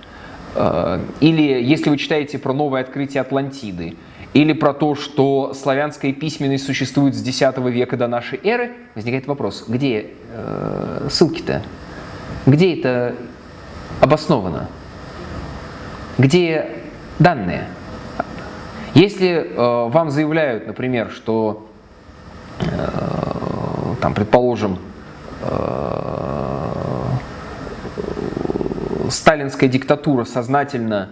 [0.54, 3.96] Э, или если вы читаете про новое открытие Атлантиды,
[4.34, 9.64] или про то, что славянская письменность существует с X века до нашей эры, возникает вопрос,
[9.68, 11.62] где э, ссылки-то?
[12.44, 13.14] Где это
[14.00, 14.68] обосновано?
[16.18, 16.68] Где
[17.20, 17.68] данные?
[18.94, 21.68] Если э, вам заявляют, например, что,
[22.58, 22.64] э,
[24.00, 24.80] там, предположим,
[25.42, 26.74] э,
[29.10, 31.10] сталинская диктатура сознательно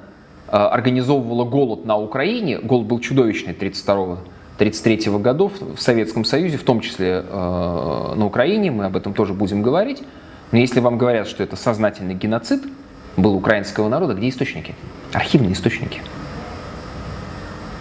[0.56, 4.18] организовывала голод на Украине, голод был чудовищный 32
[4.58, 9.32] 33 годов в Советском Союзе, в том числе э, на Украине, мы об этом тоже
[9.32, 10.02] будем говорить.
[10.52, 12.62] Но если вам говорят, что это сознательный геноцид
[13.16, 14.74] был украинского народа, где источники?
[15.12, 16.00] Архивные источники.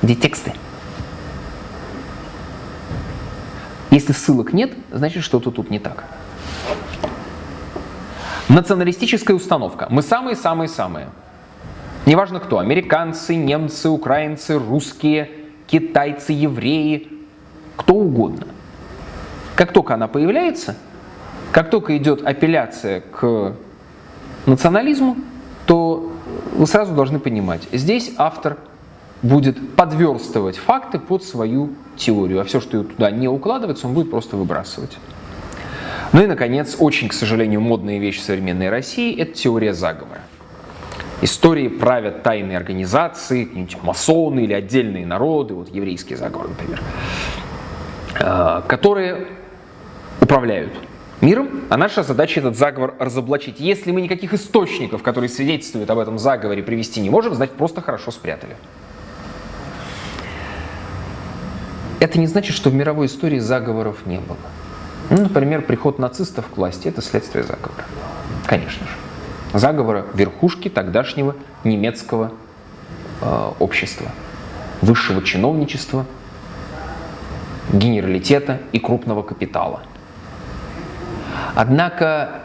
[0.01, 0.53] Где тексты?
[3.91, 6.05] Если ссылок нет, значит что-то тут не так.
[8.47, 9.87] Националистическая установка.
[9.89, 11.09] Мы самые-самые-самые.
[12.05, 15.29] Неважно кто, американцы, немцы, украинцы, русские,
[15.67, 17.07] китайцы, евреи,
[17.75, 18.47] кто угодно.
[19.55, 20.75] Как только она появляется,
[21.51, 23.53] как только идет апелляция к
[24.45, 25.15] национализму,
[25.67, 26.11] то
[26.53, 28.57] вы сразу должны понимать, здесь автор
[29.21, 34.35] будет подверстывать факты под свою теорию, а все, что туда не укладывается, он будет просто
[34.35, 34.97] выбрасывать.
[36.11, 40.21] Ну и, наконец, очень, к сожалению, модная вещь современной России– это теория заговора.
[41.21, 43.47] Истории правят тайные организации,
[43.83, 46.81] масоны или отдельные народы, вот еврейский заговор, например,
[48.19, 49.27] э, которые
[50.19, 50.73] управляют
[51.21, 53.59] миром, а наша задача этот заговор разоблачить.
[53.59, 58.09] Если мы никаких источников, которые свидетельствуют об этом заговоре, привести не можем, значит просто хорошо
[58.09, 58.55] спрятали.
[61.99, 64.37] Это не значит, что в мировой истории заговоров не было.
[65.11, 67.85] Ну, например, приход нацистов к власти– это следствие заговора.
[68.47, 69.10] Конечно же.
[69.53, 72.31] Заговора верхушки тогдашнего немецкого
[73.21, 74.07] э, общества,
[74.81, 76.05] высшего чиновничества,
[77.73, 79.81] генералитета и крупного капитала.
[81.55, 82.41] Однако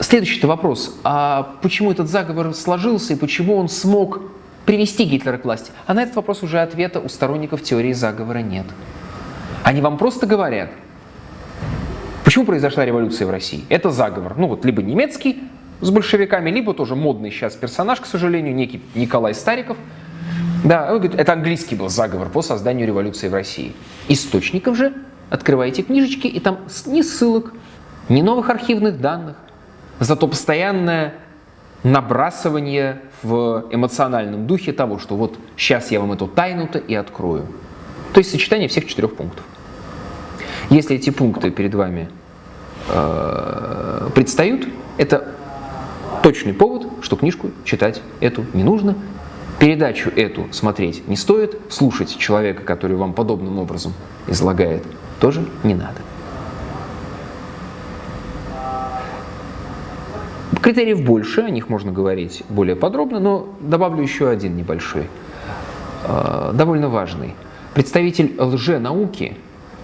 [0.00, 4.20] следующий вопрос, а почему этот заговор сложился и почему он смог
[4.66, 5.70] привести Гитлера к власти?
[5.86, 8.66] А на этот вопрос уже ответа у сторонников теории заговора нет.
[9.62, 10.70] Они вам просто говорят–
[12.32, 13.64] Почему произошла революция в России?
[13.68, 14.34] Это заговор.
[14.38, 15.42] Ну вот либо немецкий
[15.82, 19.76] с большевиками, либо тоже модный сейчас персонаж, к сожалению, некий Николай Стариков.
[20.64, 23.74] Да, говорит, это английский был заговор по созданию революции в России.
[24.08, 24.94] Источников же
[25.28, 27.52] открываете книжечки, и там ни ссылок,
[28.08, 29.36] ни новых архивных данных.
[29.98, 31.14] Зато постоянное
[31.82, 37.46] набрасывание в эмоциональном духе того, что вот сейчас я вам эту тайну-то и открою.
[38.12, 39.44] То есть сочетание всех четырех пунктов.
[40.70, 42.08] Если эти пункты перед вами
[42.88, 45.31] э, предстают, это
[46.22, 48.94] точный повод, что книжку читать эту не нужно,
[49.58, 53.92] передачу эту смотреть не стоит, слушать человека, который вам подобным образом
[54.28, 54.84] излагает,
[55.20, 55.98] тоже не надо.
[60.62, 65.08] Критериев больше, о них можно говорить более подробно, но добавлю еще один небольшой.
[66.04, 67.34] э, довольно важный.
[67.74, 69.36] Представитель лженауки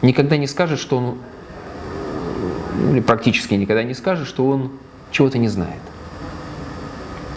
[0.02, 1.18] никогда не скажет, что он,
[2.92, 4.70] или практически никогда не скажет, что он
[5.10, 5.80] чего-то не знает.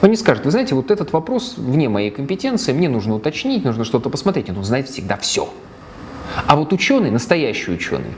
[0.01, 3.83] Он не скажет, вы знаете, вот этот вопрос вне моей компетенции, мне нужно уточнить, нужно
[3.83, 4.49] что-то посмотреть.
[4.49, 5.47] Он знает всегда все.
[6.47, 8.13] А вот ученый, настоящий ученый,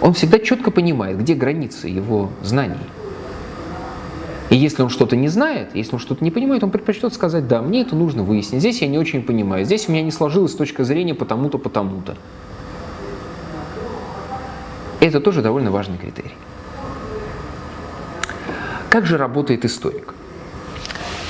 [0.00, 2.76] он всегда четко понимает, где границы его знаний.
[4.50, 7.60] И если он что-то не знает, если он что-то не понимает, он предпочтет сказать, да,
[7.60, 10.84] мне это нужно выяснить, здесь я не очень понимаю, здесь у меня не сложилось точка
[10.84, 12.16] зрения потому-то, потому-то.
[15.00, 16.32] Это тоже довольно важный критерий.
[18.90, 20.14] Как же работает историк?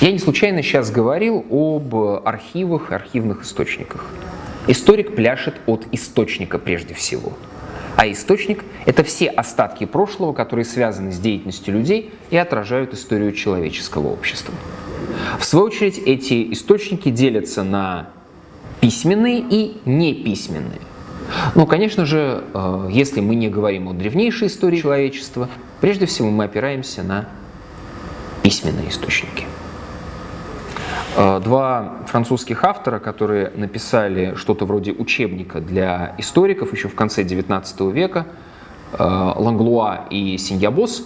[0.01, 1.93] Я не случайно сейчас говорил об
[2.25, 4.07] архивах, архивных источниках.
[4.69, 7.33] Историк пляшет от источника прежде всего.
[7.97, 14.07] А источник– это все остатки прошлого, которые связаны с деятельностью людей и отражают историю человеческого
[14.07, 14.55] общества.
[15.41, 18.11] В свою очередь, эти источники делятся на
[18.81, 20.81] письменные и неписьменные.
[21.57, 25.49] Ну, конечно же, э, если мы не говорим о древнейшей истории человечества,
[25.81, 27.29] прежде всего мы опираемся на
[28.49, 29.45] письменные источники.
[31.19, 37.93] Э, два французских автора, которые написали что-то вроде учебника для историков еще в конце XIX
[37.93, 38.25] века,
[38.95, 41.05] э, Ланглуа и Синьябос,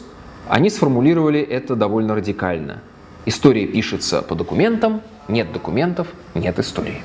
[0.49, 2.79] они сформулировали это довольно радикально.
[3.27, 7.03] История пишется по документам, нет документов, нет истории.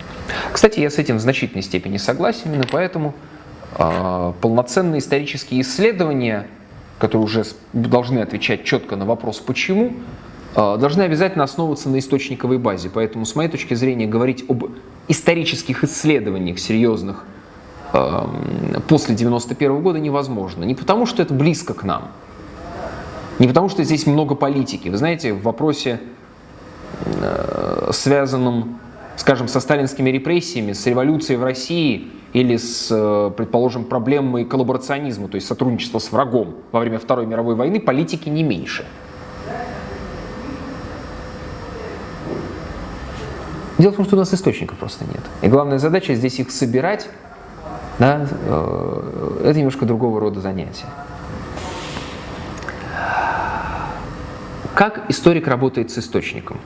[0.52, 3.16] Кстати, я с этим в значительной степени согласен, именно поэтому
[3.76, 6.46] э, полноценные исторические исследования,
[7.00, 9.94] которые уже должны отвечать четко на вопрос «почему»,
[10.58, 12.90] должны обязательно основываться на источниковой базе.
[12.94, 14.66] Поэтому, с моей точки зрения, говорить об
[15.08, 17.24] исторических исследованиях серьезных
[18.88, 20.64] после 91 года невозможно.
[20.64, 22.12] Не потому, что это близко к нам,
[23.40, 24.90] не потому, что здесь много политики.
[24.90, 26.00] Вы знаете, в вопросе,
[27.06, 28.80] э, связанном,
[29.16, 35.36] скажем, со сталинскими репрессиями, с революцией в России или с, э, предположим, проблемой коллаборационизма, то
[35.36, 38.86] есть сотрудничества с врагом во время Второй мировой войны, политики не меньше.
[43.78, 45.22] Дело в том, что у нас источников просто нет.
[45.42, 47.10] И главная задача здесь их собирать,
[48.00, 50.88] да, э, это немножко другого рода занятие.
[54.74, 56.60] Как историк работает с источником?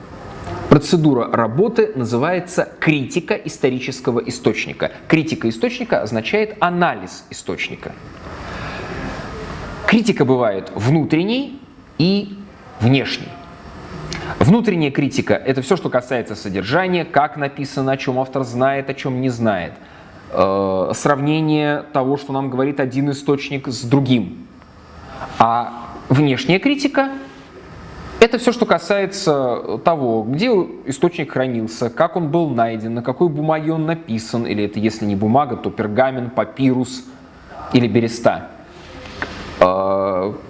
[0.68, 4.92] Процедура работы называется критика исторического источника.
[5.06, 7.92] Критика источника означает анализ источника.
[9.86, 11.60] Критика бывает внутренней
[11.98, 12.38] и
[12.80, 13.28] внешней.
[14.42, 19.20] Внутренняя критика– это все, что касается содержания, как написано, о чем автор знает, о чем
[19.20, 19.72] не знает.
[20.32, 24.48] Э, сравнение того, что нам говорит один источник с другим.
[25.38, 27.10] А внешняя критика–
[28.18, 30.48] это все, что касается того, где
[30.86, 35.14] источник хранился, как он был найден, на какой бумаге он написан, или это если не
[35.14, 37.04] бумага, то пергамент, папирус
[37.72, 38.48] или береста.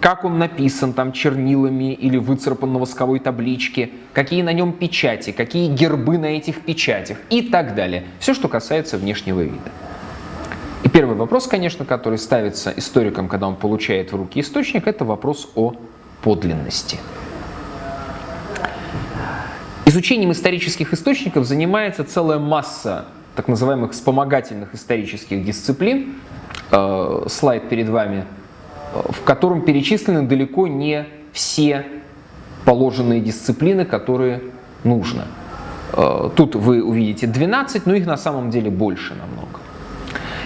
[0.01, 5.68] Как он написан там чернилами или выцарапан на восковой табличке, какие на нем печати, какие
[5.68, 8.05] гербы на этих печатях и так далее.
[8.18, 9.70] Все, что касается внешнего вида.
[10.83, 15.51] И первый вопрос, конечно, который ставится историком, когда он получает в руки источник, это вопрос
[15.55, 15.75] о
[16.23, 16.99] подлинности.
[19.87, 23.07] Изучением исторических источников занимается целая масса
[23.37, 26.14] так называемых вспомогательных исторических дисциплин.
[26.70, 28.25] Э, слайд перед вами–
[28.93, 31.86] в котором перечислены далеко не все
[32.64, 34.43] положенные дисциплины, которые
[34.84, 35.26] нужно.
[35.93, 39.61] Э, тут вы увидите 12, но их на самом деле больше намного.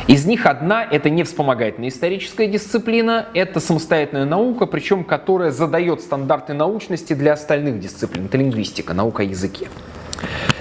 [0.06, 6.54] Из них одна– это не вспомогательная историческая дисциплина, это самостоятельная наука, причем которая задает стандарты
[6.54, 8.26] научности для остальных дисциплин.
[8.26, 9.68] Это лингвистика, наука о языке,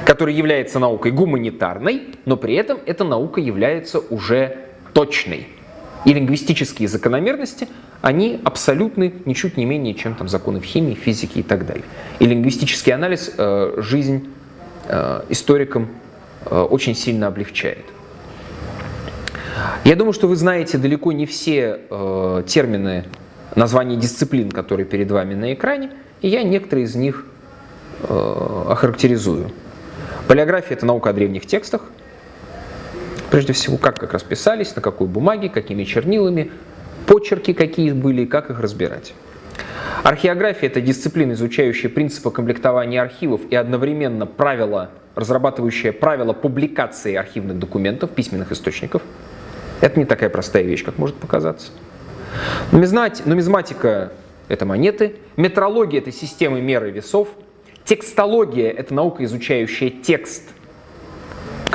[0.03, 4.57] которая является наукой гуманитарной, но при этом эта наука является уже
[4.93, 5.47] точной.
[6.05, 7.67] И лингвистические закономерности,
[8.01, 11.83] они абсолютны ничуть не менее, чем там, законы в химии, физике и так далее.
[12.19, 14.29] И лингвистический анализ э, жизнь
[14.87, 15.89] э, историкам
[16.45, 17.85] э, очень сильно облегчает.
[19.83, 23.05] Я думаю, что вы знаете далеко не все э, термины,
[23.55, 25.91] названия дисциплин, которые перед вами на экране,
[26.21, 27.25] и я некоторые из них
[28.01, 29.51] э, охарактеризую.
[30.27, 31.83] Полиография– это наука о древних текстах,
[33.32, 36.51] Прежде всего, как как раз писались, на какой бумаге, какими чернилами,
[37.05, 39.13] почерки какие были, как их разбирать.
[40.03, 48.11] Археография– это дисциплина, изучающая принципы комплектования архивов и одновременно правила, разрабатывающая правила публикации архивных документов,
[48.11, 49.01] письменных источников.
[49.82, 51.71] Это не такая простая вещь, как может показаться.
[52.71, 54.11] Нумизматика–
[54.47, 55.15] это монеты.
[55.38, 57.30] Метрология– это системы меры весов.
[57.84, 60.43] Текстология– это наука, изучающая текст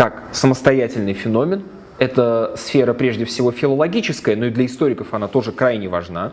[0.01, 1.63] как самостоятельный феномен.
[1.99, 6.33] Это сфера прежде всего филологическая, но и для историков она тоже крайне важна.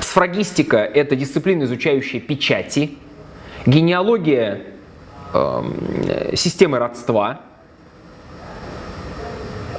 [0.00, 2.92] Сфрагистика– это дисциплина, изучающая печати.
[3.66, 4.60] Генеалогия
[5.34, 7.40] э, системы родства.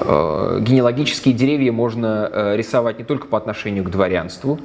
[0.01, 4.59] Э, генеалогические деревья можно э, рисовать не только по отношению к дворянству.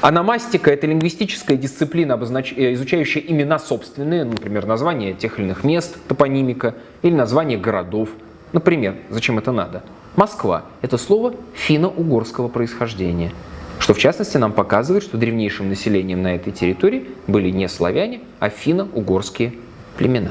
[0.00, 2.52] Аномастика– это лингвистическая дисциплина, обознач...
[2.56, 8.08] Э, изучающая имена собственные, например, название тех или иных мест, топонимика, или название городов.
[8.52, 9.82] Например, зачем это надо?
[10.16, 13.32] Москва– это слово финно-угорского происхождения–
[13.82, 18.48] что в частности нам показывает, что древнейшим населением на этой территории были не славяне, а
[18.48, 19.54] финно-угорские
[19.98, 20.30] племена.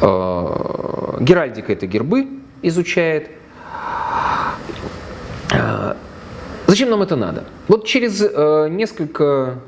[0.00, 2.28] Э, геральдика это гербы
[2.62, 3.30] изучает.
[6.66, 7.44] Э, зачем нам это надо?
[7.68, 9.58] Вот через э, несколько,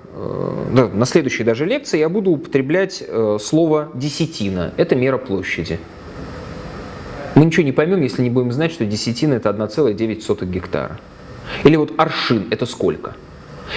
[0.72, 3.02] да, на следующей даже лекции я буду употреблять
[3.40, 4.72] слово десятина.
[4.76, 5.78] Это мера площади.
[7.34, 10.98] Мы ничего не поймем, если не будем знать, что десятина это 1,9 гектара.
[11.64, 13.14] Или вот аршин– это сколько?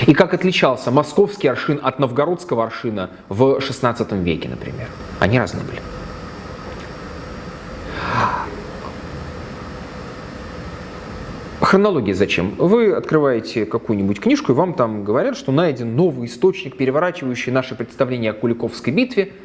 [0.08, 4.88] И как отличался московский аршин от новгородского аршина в XVI веке, например?
[5.20, 5.80] Они разные были.
[11.72, 12.54] Хронология зачем?
[12.58, 18.32] Вы открываете какую-нибудь книжку, и вам там говорят, что найден новый источник, переворачивающий наше представление
[18.32, 19.32] о Куликовской битве–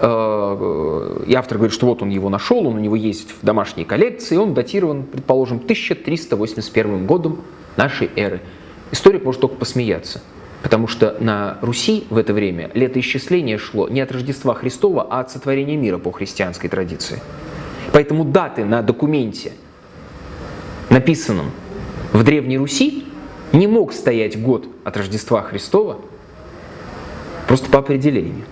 [0.00, 3.84] Э, и автор говорит, что вот он его нашел, он у него есть в домашней
[3.84, 7.42] коллекции, он датирован, предположим, 1381 годом
[7.76, 8.40] нашей эры.
[8.92, 10.22] Историк может только посмеяться,
[10.62, 15.30] потому что на Руси в это время летоисчисление шло не от Рождества Христова, а от
[15.30, 17.20] сотворения мира по христианской традиции.
[17.92, 19.52] Поэтому даты на документе,
[20.90, 21.50] написанном
[22.12, 23.06] в Древней Руси,
[23.52, 25.98] не мог стоять год от Рождества Христова
[27.48, 28.44] просто по определению.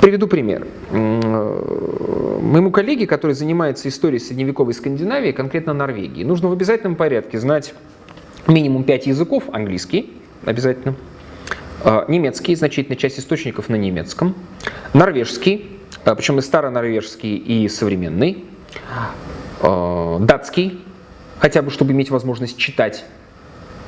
[0.00, 0.66] Приведу пример.
[0.90, 7.74] Моему коллеге, который занимается историей средневековой Скандинавии, конкретно Норвегии, нужно в обязательном порядке знать
[8.46, 10.12] минимум пять языков, английский
[10.46, 10.94] обязательно,
[12.08, 14.34] немецкий, значительная часть источников на немецком,
[14.94, 15.70] норвежский,
[16.04, 18.44] э, причем и старонорвежский, и современный,
[19.60, 20.80] датский,
[21.38, 23.04] хотя бы чтобы иметь возможность читать,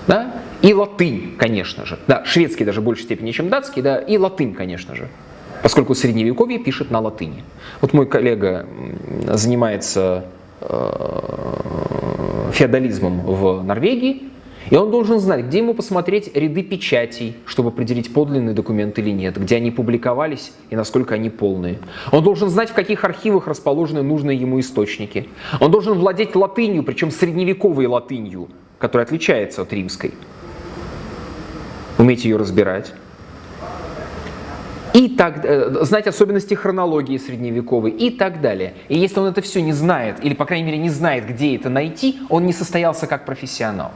[0.06, 0.32] да,
[0.62, 4.54] и латынь, конечно же, да, шведский даже в большей степени, чем датский, да, и латынь,
[4.54, 5.08] конечно же.
[5.62, 7.44] Поскольку средневековье пишет на латыни.
[7.80, 8.66] Вот мой коллега
[9.26, 10.24] занимается
[10.62, 14.30] э, феодализмом в Норвегии,
[14.68, 19.40] и он должен знать, где ему посмотреть ряды печатей, чтобы определить, подлинный документ или нет,
[19.40, 21.78] где они публиковались и насколько они полные.
[22.12, 25.28] Он должен знать, в каких архивах расположены нужные ему источники.
[25.60, 28.48] Он должен владеть латынью, причем средневековой латынью,
[28.78, 30.12] которая отличается от римской.
[31.98, 32.92] Уметь ее разбирать
[34.92, 38.74] и так, э, знать особенности хронологии средневековой и так далее.
[38.88, 41.68] И если он это все не знает, или, по крайней мере, не знает, где это
[41.68, 43.92] найти, он не состоялся как профессионал.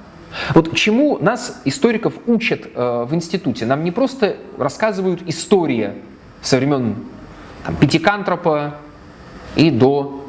[0.54, 3.66] Вот чему нас, историков, учат э, в институте?
[3.66, 5.96] Нам не просто рассказывают история
[6.42, 6.96] со времен
[7.64, 8.76] там, Пятикантропа
[9.56, 10.26] и до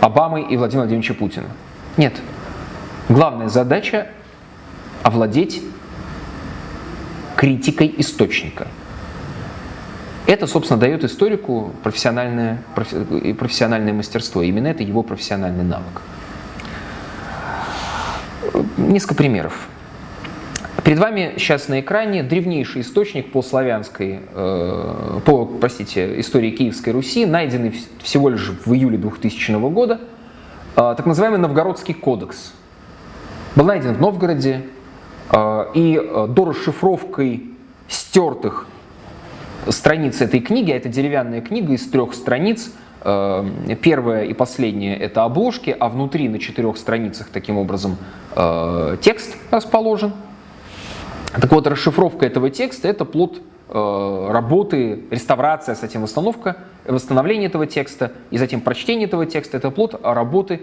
[0.00, 1.48] Обамы и Владимира Владимировича Путина.
[1.96, 2.14] Нет.
[3.08, 4.08] Главная задача–
[5.02, 5.62] овладеть
[7.36, 8.66] критикой источника.
[10.26, 14.42] Это, собственно, дает историку профессиональное, профессиональное мастерство.
[14.42, 16.00] Именно это его профессиональный навык.
[18.84, 19.68] Несколько примеров.
[20.84, 27.24] Перед вами сейчас на экране древнейший источник по славянской, э, по, простите, истории Киевской Руси,
[27.24, 30.00] найденный всего лишь в июле 2000 года,
[30.76, 32.52] э, так называемый Новгородский кодекс.
[33.56, 34.62] Был найден в Новгороде
[35.30, 37.44] а, и э, до расшифровкой
[37.88, 38.66] стертых
[39.68, 42.70] страниц этой книги, а это деревянная книга из трех страниц,
[43.04, 47.96] э, Первая и последняя– это обложки, а внутри на четырех страницах таким образом
[48.34, 50.12] э, текст расположен.
[51.32, 58.38] Так вот, расшифровка этого текста– это плод работы, реставрация, затем восстановка, восстановление этого текста и
[58.38, 60.60] затем прочтение этого текста– это плод работы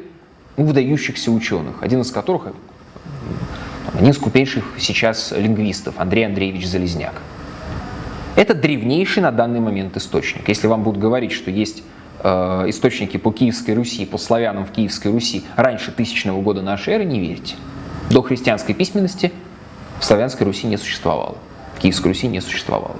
[0.56, 2.54] выдающихся ученых, один из которых
[3.94, 7.14] один из крупнейших сейчас лингвистов, Андрей Андреевич Залезняк.
[8.36, 10.48] Это древнейший на данный момент источник.
[10.48, 11.84] Если вам будут говорить, что есть
[12.24, 17.06] э, источники по Киевской Руси, по славянам в Киевской Руси раньше тысячного года нашей эры,
[17.06, 17.56] не верьте.
[18.10, 19.32] До христианской письменности
[20.00, 21.38] в славянской Руси не существовало.
[21.76, 22.96] В Киевской Руси не существовало.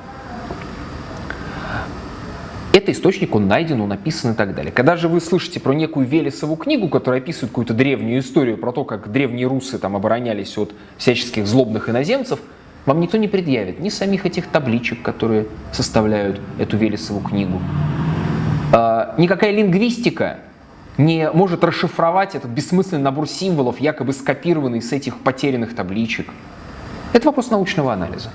[2.74, 4.72] Это источник, он найден, он написан и так далее.
[4.72, 8.86] Когда же вы слышите про некую Велесову книгу, которая описывает какую-то древнюю историю про то,
[8.86, 12.40] как древние русы там оборонялись от всяческих злобных иноземцев,
[12.86, 17.60] вам никто не предъявит ни самих этих табличек, которые составляют эту Велесову книгу.
[18.72, 20.38] А, никакая лингвистика
[20.98, 26.28] не может расшифровать этот бессмысленный набор символов, якобы скопированный с этих потерянных табличек.
[27.14, 28.32] Это вопрос научного анализа.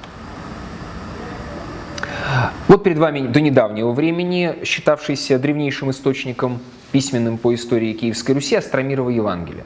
[2.69, 6.59] Вот перед вами до недавнего времени считавшийся древнейшим источником
[6.93, 9.65] письменным по истории Киевской Руси Астромирово Евангелие.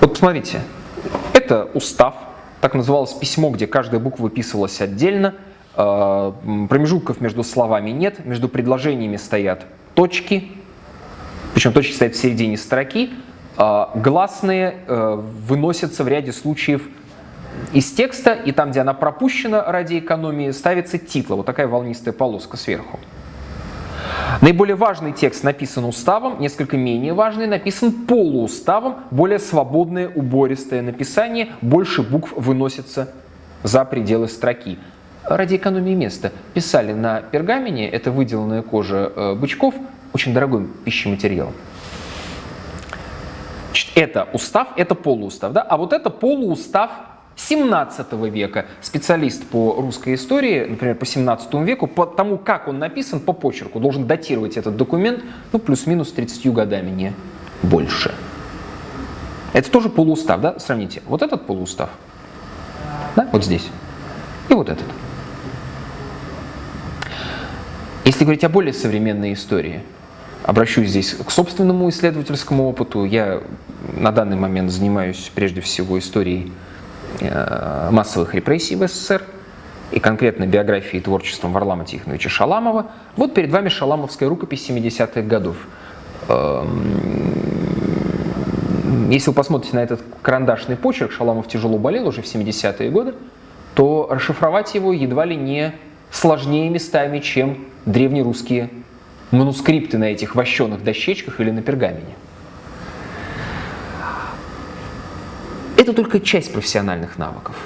[0.00, 0.60] Вот посмотрите,
[1.32, 2.14] это устав,
[2.60, 5.34] так называлось письмо, где каждая буква выписывалась отдельно,
[5.78, 9.64] промежутков между словами нет, между предложениями стоят
[9.94, 10.50] точки,
[11.54, 13.10] причем точки стоят в середине строки,
[13.56, 16.82] а, гласные э, выносятся в ряде случаев
[17.72, 22.56] из текста, и там, где она пропущена ради экономии, ставится титла, вот такая волнистая полоска
[22.56, 22.98] сверху.
[24.40, 32.02] Наиболее важный текст написан уставом, несколько менее важный написан полууставом, более свободное, убористое написание, больше
[32.02, 33.12] букв выносится
[33.62, 34.78] за пределы строки.
[35.28, 39.74] Ради экономии места писали на пергамене, это выделанная кожа э, бычков,
[40.14, 41.52] очень дорогой пищематериал.
[43.94, 45.60] Это устав, это полуустав, да?
[45.60, 46.90] а вот это полуустав
[47.36, 48.66] 17 века.
[48.80, 53.80] Специалист по русской истории, например, по 17 веку, по тому, как он написан, по почерку,
[53.80, 55.22] должен датировать этот документ,
[55.52, 57.12] ну, плюс-минус 30 годами, не
[57.62, 58.14] больше.
[59.52, 60.58] Это тоже полуустав, да?
[60.58, 61.02] Сравните.
[61.06, 61.90] Вот этот полуустав,
[63.14, 63.68] да, вот здесь,
[64.48, 64.86] и вот этот.
[68.08, 69.82] Если говорить о более современной истории,
[70.42, 73.04] обращусь здесь к собственному исследовательскому опыту.
[73.04, 73.42] Я
[73.92, 76.50] на данный момент занимаюсь прежде всего историей
[77.20, 79.22] Э, массовых репрессий в СССР
[79.90, 82.86] и конкретно биографией и творчеством Варлама Тихоновича Шаламова.
[83.16, 85.56] Вот перед вами шаламовская рукопись 70-х годов.
[86.28, 86.68] Эм,
[89.10, 93.14] если вы посмотрите на этот карандашный почерк, Шаламов тяжело болел уже в 70-е годы,
[93.74, 95.72] то расшифровать его едва ли не
[96.12, 98.70] сложнее местами, чем древнерусские
[99.30, 102.14] манускрипты на этих вощеных дощечках или на пергамене.
[105.76, 107.56] Это только часть профессиональных навыков.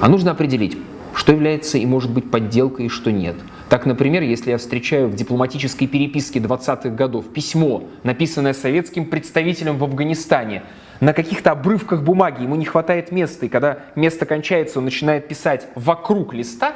[0.00, 0.76] А нужно определить,
[1.14, 3.36] что является и может быть подделкой и что нет.
[3.68, 9.84] Так, например, если я встречаю в дипломатической переписке 20-х годов письмо, написанное советским представителем в
[9.84, 10.62] Афганистане,
[11.00, 15.66] на каких-то обрывках бумаги, ему не хватает места, и когда место кончается, он начинает писать
[15.74, 16.74] вокруг листа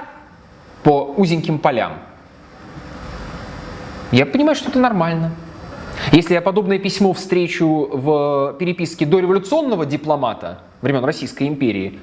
[0.82, 1.94] по узеньким полям,
[4.12, 5.32] я понимаю, что это нормально.
[6.12, 11.98] Если я подобное письмо встречу в переписке дореволюционного дипломата, времен Российской империи,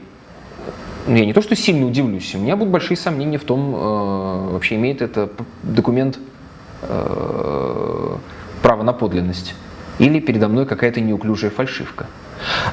[1.05, 4.49] ну, я не то что сильно удивлюсь, у меня будут большие сомнения в том, э,
[4.53, 5.29] вообще имеет это
[5.61, 6.17] документ
[6.81, 8.17] э,
[8.61, 9.55] право на подлинность.
[9.99, 12.07] Или передо мной какая-то неуклюжая фальшивка.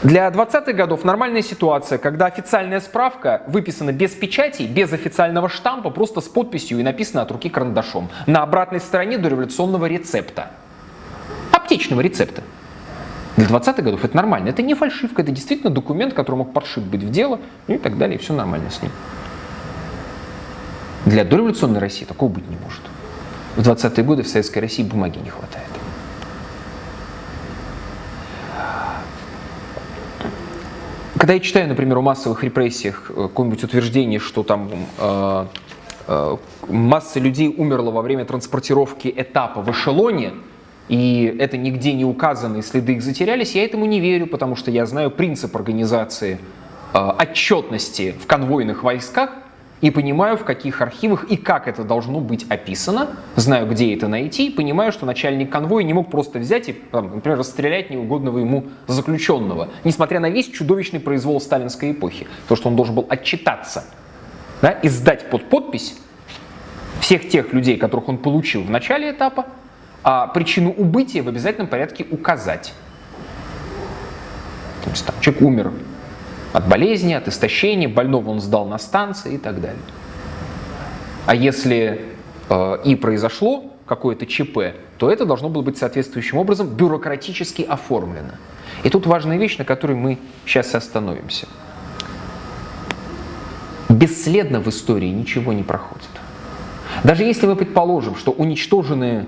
[0.02, 6.20] Для 20-х годов нормальная ситуация, когда официальная справка выписана без печати, без официального штампа, просто
[6.20, 8.08] с подписью и написана от руки карандашом.
[8.26, 10.50] На обратной стороне дореволюционного рецепта.
[11.52, 12.42] Аптечного рецепта.
[13.36, 14.48] Для 20-х годов это нормально.
[14.48, 18.18] Это не фальшивка, это действительно документ, который мог подшит быть в дело и так далее,
[18.18, 18.90] и все нормально с ним.
[21.06, 22.82] Для дореволюционной России такого быть не может.
[23.56, 25.69] В 20-е годы в Советской России бумаги не хватает.
[31.20, 35.46] Когда я читаю, например, о массовых репрессиях э, какое-нибудь утверждение, что там э,
[36.06, 36.36] э,
[36.66, 40.32] масса людей умерла во время транспортировки этапа в эшелоне,
[40.88, 44.70] и это нигде не указано, и следы их затерялись, я этому не верю, потому что
[44.70, 46.38] я знаю принцип организации
[46.94, 49.28] э, отчетности в конвойных войсках
[49.80, 54.48] и понимаю, в каких архивах и как это должно быть описано, знаю, где это найти,
[54.48, 58.64] и понимаю, что начальник конвоя не мог просто взять и, там, например, расстрелять неугодного ему
[58.86, 63.84] заключенного, несмотря на весь чудовищный произвол сталинской эпохи, то, что он должен был отчитаться
[64.60, 65.96] да, и сдать под подпись
[67.00, 69.46] всех тех людей, которых он получил в начале этапа,
[70.02, 72.74] а причину убытия в обязательном порядке указать.
[74.84, 75.72] То есть там, человек умер
[76.52, 79.82] от болезни, от истощения, больного он сдал на станции и так далее.
[81.26, 82.02] А если
[82.48, 88.34] э, и произошло какое-то ЧП, то это должно было быть соответствующим образом бюрократически оформлено.
[88.82, 91.46] И тут важная вещь, на которой мы сейчас остановимся.
[93.88, 96.08] Бесследно в истории ничего не проходит.
[97.04, 99.26] Даже если мы предположим, что уничтоженные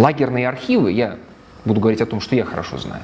[0.00, 1.18] Лагерные архивы, я
[1.66, 3.02] буду говорить о том, что я хорошо знаю,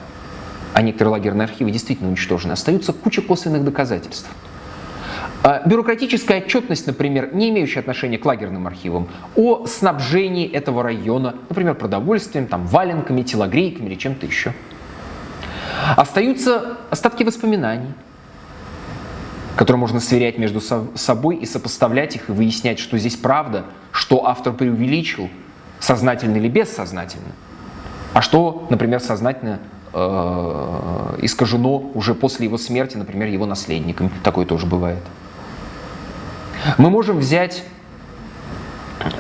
[0.77, 4.29] а некоторые лагерные архивы действительно уничтожены, остаются куча косвенных доказательств.
[5.43, 11.77] А, бюрократическая отчетность, например, не имеющая отношения к лагерным архивам, о снабжении этого района, например,
[11.77, 14.53] продовольствием, там, валенками, телогрейками или чем-то еще.
[15.97, 17.95] Остаются остатки воспоминаний,
[19.57, 24.53] которые можно сверять между собой и сопоставлять их и выяснять, что здесь правда, что автор
[24.53, 25.31] преувеличил,
[25.81, 27.33] сознательно или бессознательно,
[28.13, 29.59] а что, например, сознательно
[29.97, 34.11] э, искажено уже после его смерти, например, его наследниками.
[34.23, 35.03] Такое тоже бывает.
[36.79, 37.65] Мы можем взять,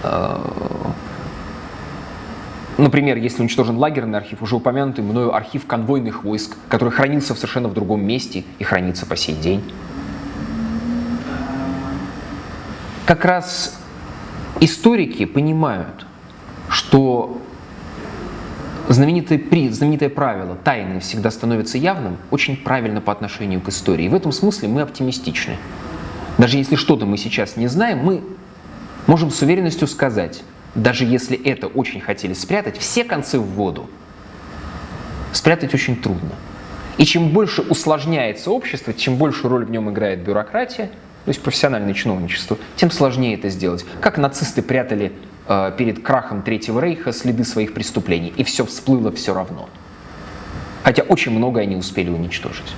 [0.03, 0.39] э,
[2.77, 7.74] например, если уничтожен лагерный архив, уже упомянутый мною архив конвойных войск, который хранился совершенно в
[7.74, 9.65] другом месте и хранится по сей день.
[13.07, 13.81] Как раз
[14.61, 16.07] историки понимают,
[16.69, 17.40] что
[18.88, 24.08] знаменитое, при, знаменитое правило «тайное всегда становится явным» очень правильно по отношению к истории.
[24.08, 25.56] В этом смысле мы оптимистичны.
[26.38, 28.22] Даже если что-то мы сейчас не знаем, мы
[29.06, 30.42] можем с уверенностью сказать,
[30.74, 33.88] даже если это очень хотели спрятать, все концы в воду
[35.32, 36.30] спрятать очень трудно.
[36.98, 40.90] И чем больше усложняется общество, чем большую роль в нем играет бюрократия,
[41.24, 43.84] то есть профессиональное чиновничество, тем сложнее это сделать.
[44.00, 45.12] Как нацисты прятали
[45.48, 49.68] э, перед крахом Третьего Рейха следы своих преступлений, и все всплыло все равно.
[50.82, 52.74] Хотя очень многое они успели уничтожить.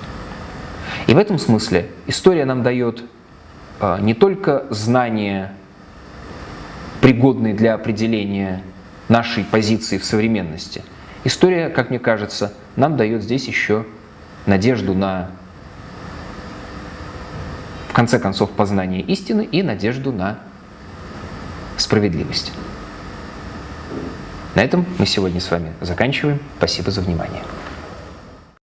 [1.07, 3.03] И в этом смысле история нам дает
[3.79, 5.53] а, не только знания,
[7.01, 8.61] пригодные для определения
[9.07, 10.83] нашей позиции в современности.
[11.23, 13.85] История, как мне кажется, нам дает здесь еще
[14.45, 15.31] надежду на,
[17.87, 20.39] в конце концов, познание истины и надежду на
[21.79, 22.51] справедливость.
[24.55, 26.39] На этом мы сегодня с вами заканчиваем.
[26.57, 27.43] Спасибо за внимание.